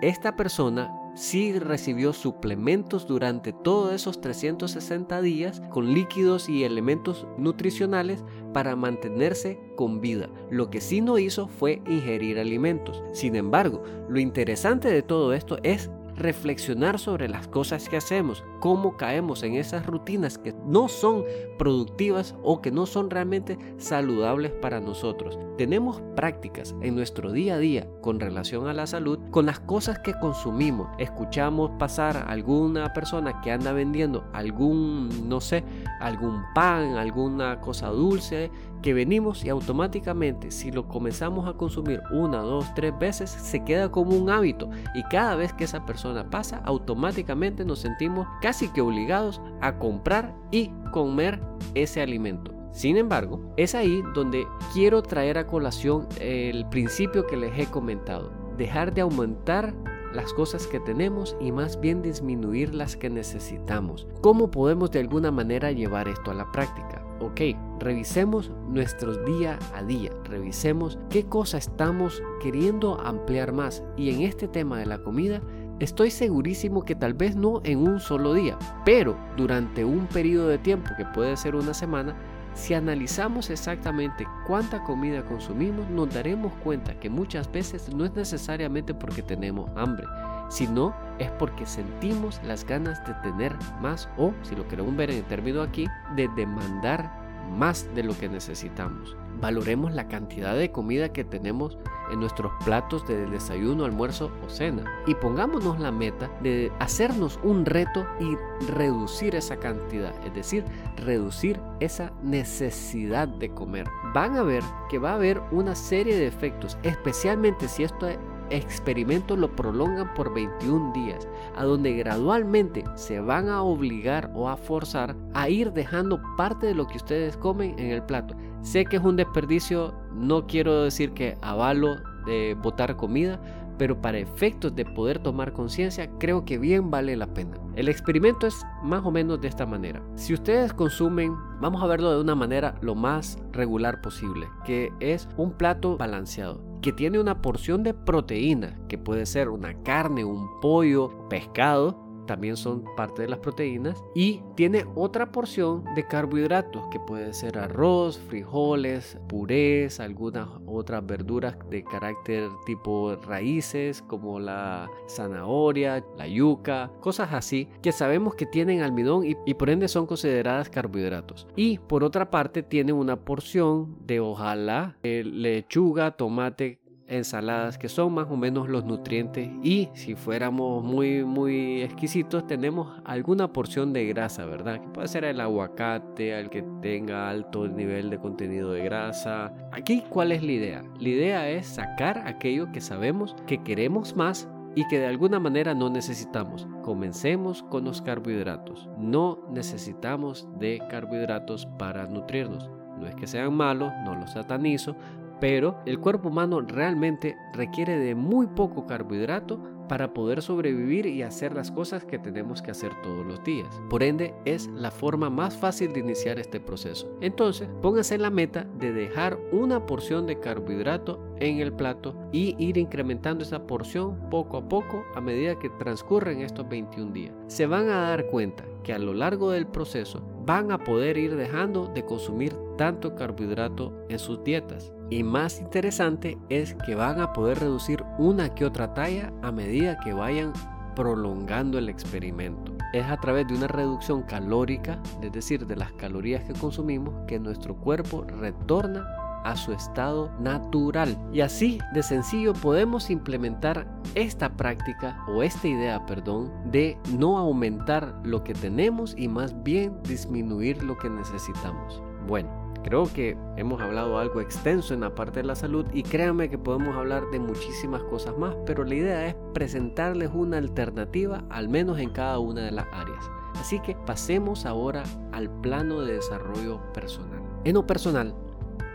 esta 0.00 0.36
persona 0.36 0.90
sí 1.14 1.58
recibió 1.58 2.14
suplementos 2.14 3.06
durante 3.06 3.52
todos 3.52 3.92
esos 3.92 4.20
360 4.20 5.20
días 5.20 5.62
con 5.70 5.92
líquidos 5.92 6.48
y 6.48 6.64
elementos 6.64 7.26
nutricionales 7.36 8.24
para 8.54 8.74
mantenerse 8.76 9.58
con 9.76 10.00
vida. 10.00 10.30
Lo 10.48 10.70
que 10.70 10.80
sí 10.80 11.02
no 11.02 11.18
hizo 11.18 11.48
fue 11.48 11.82
ingerir 11.86 12.38
alimentos. 12.38 13.04
Sin 13.12 13.36
embargo, 13.36 13.82
lo 14.08 14.18
interesante 14.18 14.88
de 14.88 15.02
todo 15.02 15.34
esto 15.34 15.58
es 15.62 15.90
reflexionar 16.16 16.98
sobre 16.98 17.28
las 17.28 17.48
cosas 17.48 17.88
que 17.88 17.96
hacemos, 17.96 18.44
cómo 18.60 18.96
caemos 18.96 19.42
en 19.42 19.54
esas 19.54 19.86
rutinas 19.86 20.38
que 20.38 20.54
no 20.66 20.88
son 20.88 21.24
productivas 21.58 22.34
o 22.42 22.60
que 22.60 22.70
no 22.70 22.86
son 22.86 23.10
realmente 23.10 23.58
saludables 23.78 24.52
para 24.52 24.80
nosotros. 24.80 25.38
Tenemos 25.56 26.02
prácticas 26.16 26.74
en 26.80 26.96
nuestro 26.96 27.32
día 27.32 27.54
a 27.54 27.58
día 27.58 27.86
con 28.00 28.20
relación 28.20 28.66
a 28.66 28.74
la 28.74 28.86
salud 28.86 29.18
con 29.30 29.46
las 29.46 29.60
cosas 29.60 29.98
que 30.00 30.14
consumimos. 30.18 30.88
Escuchamos 30.98 31.70
pasar 31.78 32.24
alguna 32.28 32.92
persona 32.92 33.40
que 33.40 33.52
anda 33.52 33.72
vendiendo 33.72 34.24
algún, 34.32 35.28
no 35.28 35.40
sé, 35.40 35.64
algún 36.00 36.42
pan, 36.54 36.96
alguna 36.96 37.60
cosa 37.60 37.88
dulce 37.88 38.50
que 38.84 38.92
venimos 38.92 39.46
y 39.46 39.48
automáticamente 39.48 40.50
si 40.50 40.70
lo 40.70 40.86
comenzamos 40.86 41.48
a 41.48 41.54
consumir 41.54 42.02
una, 42.10 42.40
dos, 42.40 42.66
tres 42.74 42.92
veces 42.98 43.30
se 43.30 43.64
queda 43.64 43.90
como 43.90 44.14
un 44.14 44.28
hábito 44.28 44.68
y 44.94 45.02
cada 45.04 45.36
vez 45.36 45.54
que 45.54 45.64
esa 45.64 45.86
persona 45.86 46.28
pasa 46.28 46.60
automáticamente 46.66 47.64
nos 47.64 47.78
sentimos 47.78 48.28
casi 48.42 48.68
que 48.68 48.82
obligados 48.82 49.40
a 49.62 49.78
comprar 49.78 50.34
y 50.50 50.70
comer 50.92 51.40
ese 51.74 52.02
alimento. 52.02 52.52
Sin 52.72 52.98
embargo, 52.98 53.40
es 53.56 53.74
ahí 53.74 54.02
donde 54.12 54.46
quiero 54.74 55.02
traer 55.02 55.38
a 55.38 55.46
colación 55.46 56.06
el 56.20 56.68
principio 56.68 57.26
que 57.26 57.38
les 57.38 57.58
he 57.58 57.64
comentado. 57.64 58.32
Dejar 58.58 58.92
de 58.92 59.00
aumentar 59.00 59.72
las 60.12 60.34
cosas 60.34 60.66
que 60.66 60.78
tenemos 60.80 61.38
y 61.40 61.52
más 61.52 61.80
bien 61.80 62.02
disminuir 62.02 62.74
las 62.74 62.96
que 62.96 63.08
necesitamos. 63.08 64.06
¿Cómo 64.20 64.50
podemos 64.50 64.90
de 64.90 65.00
alguna 65.00 65.30
manera 65.30 65.72
llevar 65.72 66.06
esto 66.06 66.30
a 66.30 66.34
la 66.34 66.52
práctica? 66.52 67.03
Ok, 67.26 67.40
revisemos 67.80 68.50
nuestros 68.68 69.24
día 69.24 69.58
a 69.74 69.82
día, 69.82 70.10
revisemos 70.24 70.98
qué 71.10 71.24
cosa 71.24 71.58
estamos 71.58 72.22
queriendo 72.42 73.00
ampliar 73.00 73.52
más. 73.52 73.82
Y 73.96 74.10
en 74.10 74.22
este 74.22 74.48
tema 74.48 74.78
de 74.78 74.86
la 74.86 74.98
comida, 74.98 75.40
estoy 75.80 76.10
segurísimo 76.10 76.84
que 76.84 76.94
tal 76.94 77.14
vez 77.14 77.36
no 77.36 77.60
en 77.64 77.86
un 77.86 78.00
solo 78.00 78.34
día, 78.34 78.58
pero 78.84 79.16
durante 79.36 79.84
un 79.84 80.06
periodo 80.06 80.48
de 80.48 80.58
tiempo 80.58 80.90
que 80.96 81.04
puede 81.06 81.36
ser 81.36 81.54
una 81.54 81.74
semana, 81.74 82.16
si 82.54 82.72
analizamos 82.72 83.50
exactamente 83.50 84.26
cuánta 84.46 84.84
comida 84.84 85.24
consumimos, 85.24 85.90
nos 85.90 86.14
daremos 86.14 86.52
cuenta 86.62 86.98
que 87.00 87.10
muchas 87.10 87.50
veces 87.50 87.92
no 87.92 88.04
es 88.04 88.14
necesariamente 88.14 88.94
porque 88.94 89.22
tenemos 89.22 89.68
hambre, 89.74 90.06
sino 90.54 90.94
es 91.18 91.30
porque 91.32 91.66
sentimos 91.66 92.40
las 92.44 92.64
ganas 92.64 93.04
de 93.06 93.14
tener 93.14 93.56
más 93.80 94.08
o, 94.16 94.32
si 94.42 94.54
lo 94.54 94.68
queremos 94.68 94.94
ver 94.94 95.10
en 95.10 95.18
el 95.18 95.24
término 95.24 95.62
aquí, 95.62 95.88
de 96.14 96.28
demandar 96.36 97.10
más 97.58 97.92
de 97.94 98.04
lo 98.04 98.16
que 98.16 98.28
necesitamos. 98.28 99.16
Valoremos 99.40 99.92
la 99.92 100.06
cantidad 100.06 100.54
de 100.56 100.70
comida 100.70 101.12
que 101.12 101.24
tenemos 101.24 101.76
en 102.12 102.20
nuestros 102.20 102.52
platos 102.64 103.06
de 103.08 103.26
desayuno, 103.26 103.84
almuerzo 103.84 104.30
o 104.46 104.48
cena 104.48 104.84
y 105.08 105.14
pongámonos 105.16 105.80
la 105.80 105.90
meta 105.90 106.30
de 106.40 106.70
hacernos 106.78 107.40
un 107.42 107.66
reto 107.66 108.06
y 108.20 108.36
reducir 108.66 109.34
esa 109.34 109.56
cantidad, 109.56 110.14
es 110.24 110.34
decir, 110.34 110.64
reducir 110.96 111.60
esa 111.80 112.12
necesidad 112.22 113.26
de 113.26 113.50
comer. 113.50 113.88
Van 114.14 114.36
a 114.36 114.44
ver 114.44 114.62
que 114.88 115.00
va 115.00 115.10
a 115.10 115.16
haber 115.16 115.42
una 115.50 115.74
serie 115.74 116.16
de 116.16 116.28
efectos, 116.28 116.78
especialmente 116.84 117.66
si 117.66 117.82
esto 117.82 118.06
experimento 118.50 119.36
lo 119.36 119.54
prolongan 119.54 120.12
por 120.14 120.34
21 120.34 120.92
días, 120.92 121.28
a 121.56 121.64
donde 121.64 121.92
gradualmente 121.94 122.84
se 122.94 123.20
van 123.20 123.48
a 123.48 123.62
obligar 123.62 124.30
o 124.34 124.48
a 124.48 124.56
forzar 124.56 125.16
a 125.34 125.48
ir 125.48 125.72
dejando 125.72 126.20
parte 126.36 126.66
de 126.66 126.74
lo 126.74 126.86
que 126.86 126.96
ustedes 126.96 127.36
comen 127.36 127.78
en 127.78 127.90
el 127.90 128.02
plato. 128.02 128.34
Sé 128.62 128.84
que 128.84 128.96
es 128.96 129.02
un 129.02 129.16
desperdicio, 129.16 129.94
no 130.12 130.46
quiero 130.46 130.82
decir 130.82 131.12
que 131.12 131.36
avalo 131.42 131.96
de 132.26 132.56
botar 132.62 132.96
comida, 132.96 133.40
pero 133.78 134.00
para 134.00 134.18
efectos 134.18 134.74
de 134.74 134.84
poder 134.84 135.18
tomar 135.18 135.52
conciencia 135.52 136.08
creo 136.18 136.44
que 136.44 136.58
bien 136.58 136.90
vale 136.90 137.16
la 137.16 137.26
pena. 137.26 137.56
El 137.74 137.88
experimento 137.88 138.46
es 138.46 138.64
más 138.82 139.04
o 139.04 139.10
menos 139.10 139.40
de 139.40 139.48
esta 139.48 139.66
manera. 139.66 140.02
Si 140.14 140.32
ustedes 140.32 140.72
consumen, 140.72 141.34
vamos 141.60 141.82
a 141.82 141.86
verlo 141.86 142.12
de 142.12 142.20
una 142.20 142.34
manera 142.34 142.76
lo 142.80 142.94
más 142.94 143.38
regular 143.52 144.00
posible, 144.00 144.46
que 144.64 144.92
es 145.00 145.28
un 145.36 145.52
plato 145.52 145.96
balanceado 145.96 146.73
que 146.84 146.92
tiene 146.92 147.18
una 147.18 147.40
porción 147.40 147.82
de 147.82 147.94
proteína, 147.94 148.78
que 148.88 148.98
puede 148.98 149.24
ser 149.24 149.48
una 149.48 149.82
carne, 149.84 150.22
un 150.22 150.60
pollo, 150.60 151.26
pescado, 151.30 152.03
también 152.26 152.56
son 152.56 152.84
parte 152.96 153.22
de 153.22 153.28
las 153.28 153.38
proteínas 153.38 154.02
y 154.14 154.42
tiene 154.54 154.84
otra 154.94 155.32
porción 155.32 155.84
de 155.94 156.06
carbohidratos 156.06 156.84
que 156.90 157.00
puede 157.00 157.32
ser 157.34 157.58
arroz, 157.58 158.18
frijoles, 158.18 159.18
purés, 159.28 160.00
algunas 160.00 160.48
otras 160.66 161.04
verduras 161.06 161.56
de 161.70 161.84
carácter 161.84 162.48
tipo 162.66 163.16
raíces 163.16 164.02
como 164.02 164.40
la 164.40 164.90
zanahoria, 165.08 166.04
la 166.16 166.26
yuca, 166.26 166.90
cosas 167.00 167.32
así 167.32 167.68
que 167.82 167.92
sabemos 167.92 168.34
que 168.34 168.46
tienen 168.46 168.82
almidón 168.82 169.24
y, 169.24 169.54
por 169.54 169.70
ende 169.70 169.88
son 169.88 170.06
consideradas 170.06 170.68
carbohidratos. 170.68 171.46
Y 171.56 171.78
por 171.78 172.04
otra 172.04 172.30
parte 172.30 172.62
tiene 172.62 172.92
una 172.92 173.16
porción 173.16 173.96
de 174.06 174.20
ojalá 174.20 174.96
eh, 175.02 175.22
lechuga, 175.24 176.12
tomate, 176.12 176.80
ensaladas 177.08 177.78
que 177.78 177.88
son 177.88 178.14
más 178.14 178.30
o 178.30 178.36
menos 178.36 178.68
los 178.68 178.84
nutrientes 178.84 179.50
y 179.62 179.88
si 179.94 180.14
fuéramos 180.14 180.82
muy 180.82 181.24
muy 181.24 181.82
exquisitos 181.82 182.46
tenemos 182.46 183.00
alguna 183.04 183.52
porción 183.52 183.92
de 183.92 184.06
grasa 184.06 184.44
verdad 184.46 184.80
que 184.80 184.88
puede 184.88 185.08
ser 185.08 185.24
el 185.24 185.40
aguacate 185.40 186.34
al 186.34 186.50
que 186.50 186.64
tenga 186.80 187.28
alto 187.28 187.68
nivel 187.68 188.10
de 188.10 188.18
contenido 188.18 188.72
de 188.72 188.84
grasa 188.84 189.52
aquí 189.72 190.02
cuál 190.08 190.32
es 190.32 190.42
la 190.42 190.52
idea 190.52 190.84
la 190.98 191.08
idea 191.08 191.50
es 191.50 191.66
sacar 191.66 192.26
aquello 192.26 192.72
que 192.72 192.80
sabemos 192.80 193.36
que 193.46 193.62
queremos 193.62 194.16
más 194.16 194.48
y 194.76 194.86
que 194.88 194.98
de 194.98 195.06
alguna 195.06 195.38
manera 195.38 195.74
no 195.74 195.88
necesitamos. 195.88 196.66
Comencemos 196.82 197.62
con 197.62 197.84
los 197.84 198.02
carbohidratos. 198.02 198.88
No 198.98 199.38
necesitamos 199.50 200.48
de 200.58 200.82
carbohidratos 200.90 201.66
para 201.78 202.06
nutrirnos. 202.06 202.70
No 202.98 203.06
es 203.06 203.14
que 203.14 203.26
sean 203.26 203.54
malos, 203.54 203.92
no 204.04 204.14
los 204.14 204.32
satanizo, 204.32 204.96
pero 205.40 205.76
el 205.86 206.00
cuerpo 206.00 206.28
humano 206.28 206.60
realmente 206.60 207.36
requiere 207.52 207.98
de 207.98 208.14
muy 208.14 208.46
poco 208.46 208.86
carbohidrato 208.86 209.60
para 209.88 210.14
poder 210.14 210.42
sobrevivir 210.42 211.06
y 211.06 211.22
hacer 211.22 211.54
las 211.54 211.70
cosas 211.70 212.04
que 212.04 212.18
tenemos 212.18 212.62
que 212.62 212.70
hacer 212.70 212.92
todos 213.02 213.26
los 213.26 213.42
días. 213.44 213.68
Por 213.90 214.02
ende, 214.02 214.34
es 214.44 214.68
la 214.68 214.90
forma 214.90 215.30
más 215.30 215.56
fácil 215.56 215.92
de 215.92 216.00
iniciar 216.00 216.38
este 216.38 216.60
proceso. 216.60 217.14
Entonces, 217.20 217.68
póngase 217.82 218.18
la 218.18 218.30
meta 218.30 218.66
de 218.78 218.92
dejar 218.92 219.38
una 219.52 219.86
porción 219.86 220.26
de 220.26 220.40
carbohidrato 220.40 221.20
en 221.38 221.58
el 221.60 221.72
plato 221.72 222.14
y 222.32 222.54
ir 222.58 222.78
incrementando 222.78 223.44
esa 223.44 223.66
porción 223.66 224.30
poco 224.30 224.56
a 224.56 224.68
poco 224.68 225.04
a 225.14 225.20
medida 225.20 225.58
que 225.58 225.70
transcurren 225.70 226.40
estos 226.40 226.68
21 226.68 227.12
días. 227.12 227.34
Se 227.48 227.66
van 227.66 227.88
a 227.88 228.00
dar 228.08 228.26
cuenta 228.26 228.64
que 228.82 228.92
a 228.92 228.98
lo 228.98 229.14
largo 229.14 229.50
del 229.50 229.66
proceso 229.66 230.22
van 230.44 230.70
a 230.70 230.78
poder 230.78 231.16
ir 231.16 231.36
dejando 231.36 231.86
de 231.94 232.04
consumir 232.04 232.54
tanto 232.76 233.14
carbohidrato 233.14 233.92
en 234.08 234.18
sus 234.18 234.44
dietas. 234.44 234.92
Y 235.10 235.22
más 235.22 235.60
interesante 235.60 236.38
es 236.48 236.74
que 236.86 236.94
van 236.94 237.20
a 237.20 237.32
poder 237.32 237.60
reducir 237.60 238.04
una 238.18 238.54
que 238.54 238.64
otra 238.64 238.94
talla 238.94 239.32
a 239.42 239.52
medida 239.52 239.98
que 240.00 240.12
vayan 240.12 240.52
prolongando 240.94 241.78
el 241.78 241.88
experimento. 241.88 242.72
Es 242.92 243.04
a 243.06 243.16
través 243.16 243.46
de 243.48 243.54
una 243.54 243.66
reducción 243.66 244.22
calórica, 244.22 245.00
es 245.20 245.32
decir, 245.32 245.66
de 245.66 245.76
las 245.76 245.92
calorías 245.92 246.44
que 246.44 246.52
consumimos, 246.54 247.14
que 247.26 247.38
nuestro 247.38 247.76
cuerpo 247.76 248.24
retorna 248.40 249.04
a 249.44 249.56
su 249.56 249.72
estado 249.72 250.30
natural. 250.40 251.18
Y 251.32 251.42
así 251.42 251.78
de 251.92 252.02
sencillo 252.02 252.54
podemos 252.54 253.10
implementar 253.10 253.86
esta 254.14 254.56
práctica 254.56 255.22
o 255.28 255.42
esta 255.42 255.68
idea, 255.68 256.04
perdón, 256.06 256.50
de 256.70 256.98
no 257.18 257.36
aumentar 257.36 258.20
lo 258.24 258.42
que 258.42 258.54
tenemos 258.54 259.14
y 259.18 259.28
más 259.28 259.62
bien 259.62 259.98
disminuir 260.02 260.82
lo 260.82 260.96
que 260.96 261.10
necesitamos. 261.10 262.02
Bueno, 262.26 262.63
Creo 262.84 263.10
que 263.10 263.34
hemos 263.56 263.80
hablado 263.80 264.18
algo 264.18 264.42
extenso 264.42 264.92
en 264.92 265.00
la 265.00 265.14
parte 265.14 265.40
de 265.40 265.46
la 265.46 265.54
salud 265.54 265.86
y 265.94 266.02
créanme 266.02 266.50
que 266.50 266.58
podemos 266.58 266.94
hablar 266.94 267.24
de 267.32 267.40
muchísimas 267.40 268.02
cosas 268.02 268.36
más, 268.36 268.54
pero 268.66 268.84
la 268.84 268.94
idea 268.94 269.26
es 269.26 269.34
presentarles 269.54 270.30
una 270.34 270.58
alternativa 270.58 271.44
al 271.48 271.70
menos 271.70 271.98
en 271.98 272.10
cada 272.10 272.38
una 272.38 272.60
de 272.60 272.72
las 272.72 272.86
áreas. 272.92 273.24
Así 273.54 273.80
que 273.80 273.96
pasemos 274.04 274.66
ahora 274.66 275.02
al 275.32 275.50
plano 275.62 276.02
de 276.02 276.16
desarrollo 276.16 276.78
personal. 276.92 277.40
En 277.64 277.72
lo 277.72 277.86
personal, 277.86 278.34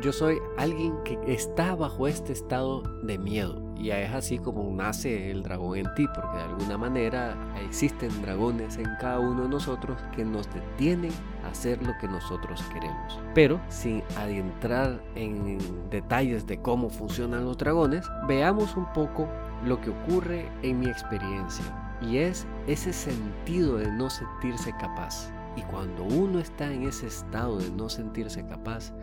yo 0.02 0.14
soy 0.14 0.38
alguien 0.58 0.94
que 1.04 1.18
está 1.26 1.74
bajo 1.74 2.08
este 2.08 2.32
estado 2.32 2.84
de 3.02 3.18
miedo 3.18 3.69
y 3.80 3.92
es 3.92 4.14
así 4.14 4.38
como 4.38 4.70
nace 4.72 5.32
el 5.32 5.42
dragón 5.42 5.78
en 5.78 5.94
ti, 5.96 6.06
porque 6.14 6.38
de 6.38 6.44
alguna 6.44 6.78
manera 6.78 7.36
existen 7.64 8.22
dragones 8.22 8.78
en 8.78 8.88
cada 9.00 9.20
uno 9.20 9.44
de 9.44 9.50
nosotros 9.50 10.02
que 10.14 10.26
nos 10.26 10.50
detienen 10.54 11.12
a 11.46 11.50
hacer 11.50 11.82
lo 11.82 11.94
que 12.00 12.08
nosotros 12.08 12.62
queremos. 12.74 13.20
Pero 13.34 13.60
sin 13.70 14.04
adentrar 14.18 15.02
en 15.16 15.58
detalles 15.90 16.46
de 16.46 16.62
cómo 16.62 16.90
funcionan 16.90 17.46
los 17.46 17.58
dragones, 17.58 18.06
veamos 18.28 18.76
un 18.76 18.86
poco 18.92 19.30
lo 19.64 19.80
que 19.80 19.92
ocurre 19.92 20.50
en 20.62 20.80
mi 20.80 20.88
experiencia. 20.88 21.66
Y 22.02 22.18
es 22.18 22.46
ese 22.68 22.92
sentido 22.92 23.78
de 23.78 23.90
no 23.92 24.10
sentirse 24.10 24.74
capaz. 24.80 25.32
Y 25.56 25.62
cuando 25.64 26.04
uno 26.04 26.40
está 26.40 26.72
en 26.72 26.84
ese 26.84 27.08
estado 27.08 27.58
de 27.58 27.70
no 27.72 27.90
sentirse 27.90 28.46
capaz, 28.46 28.94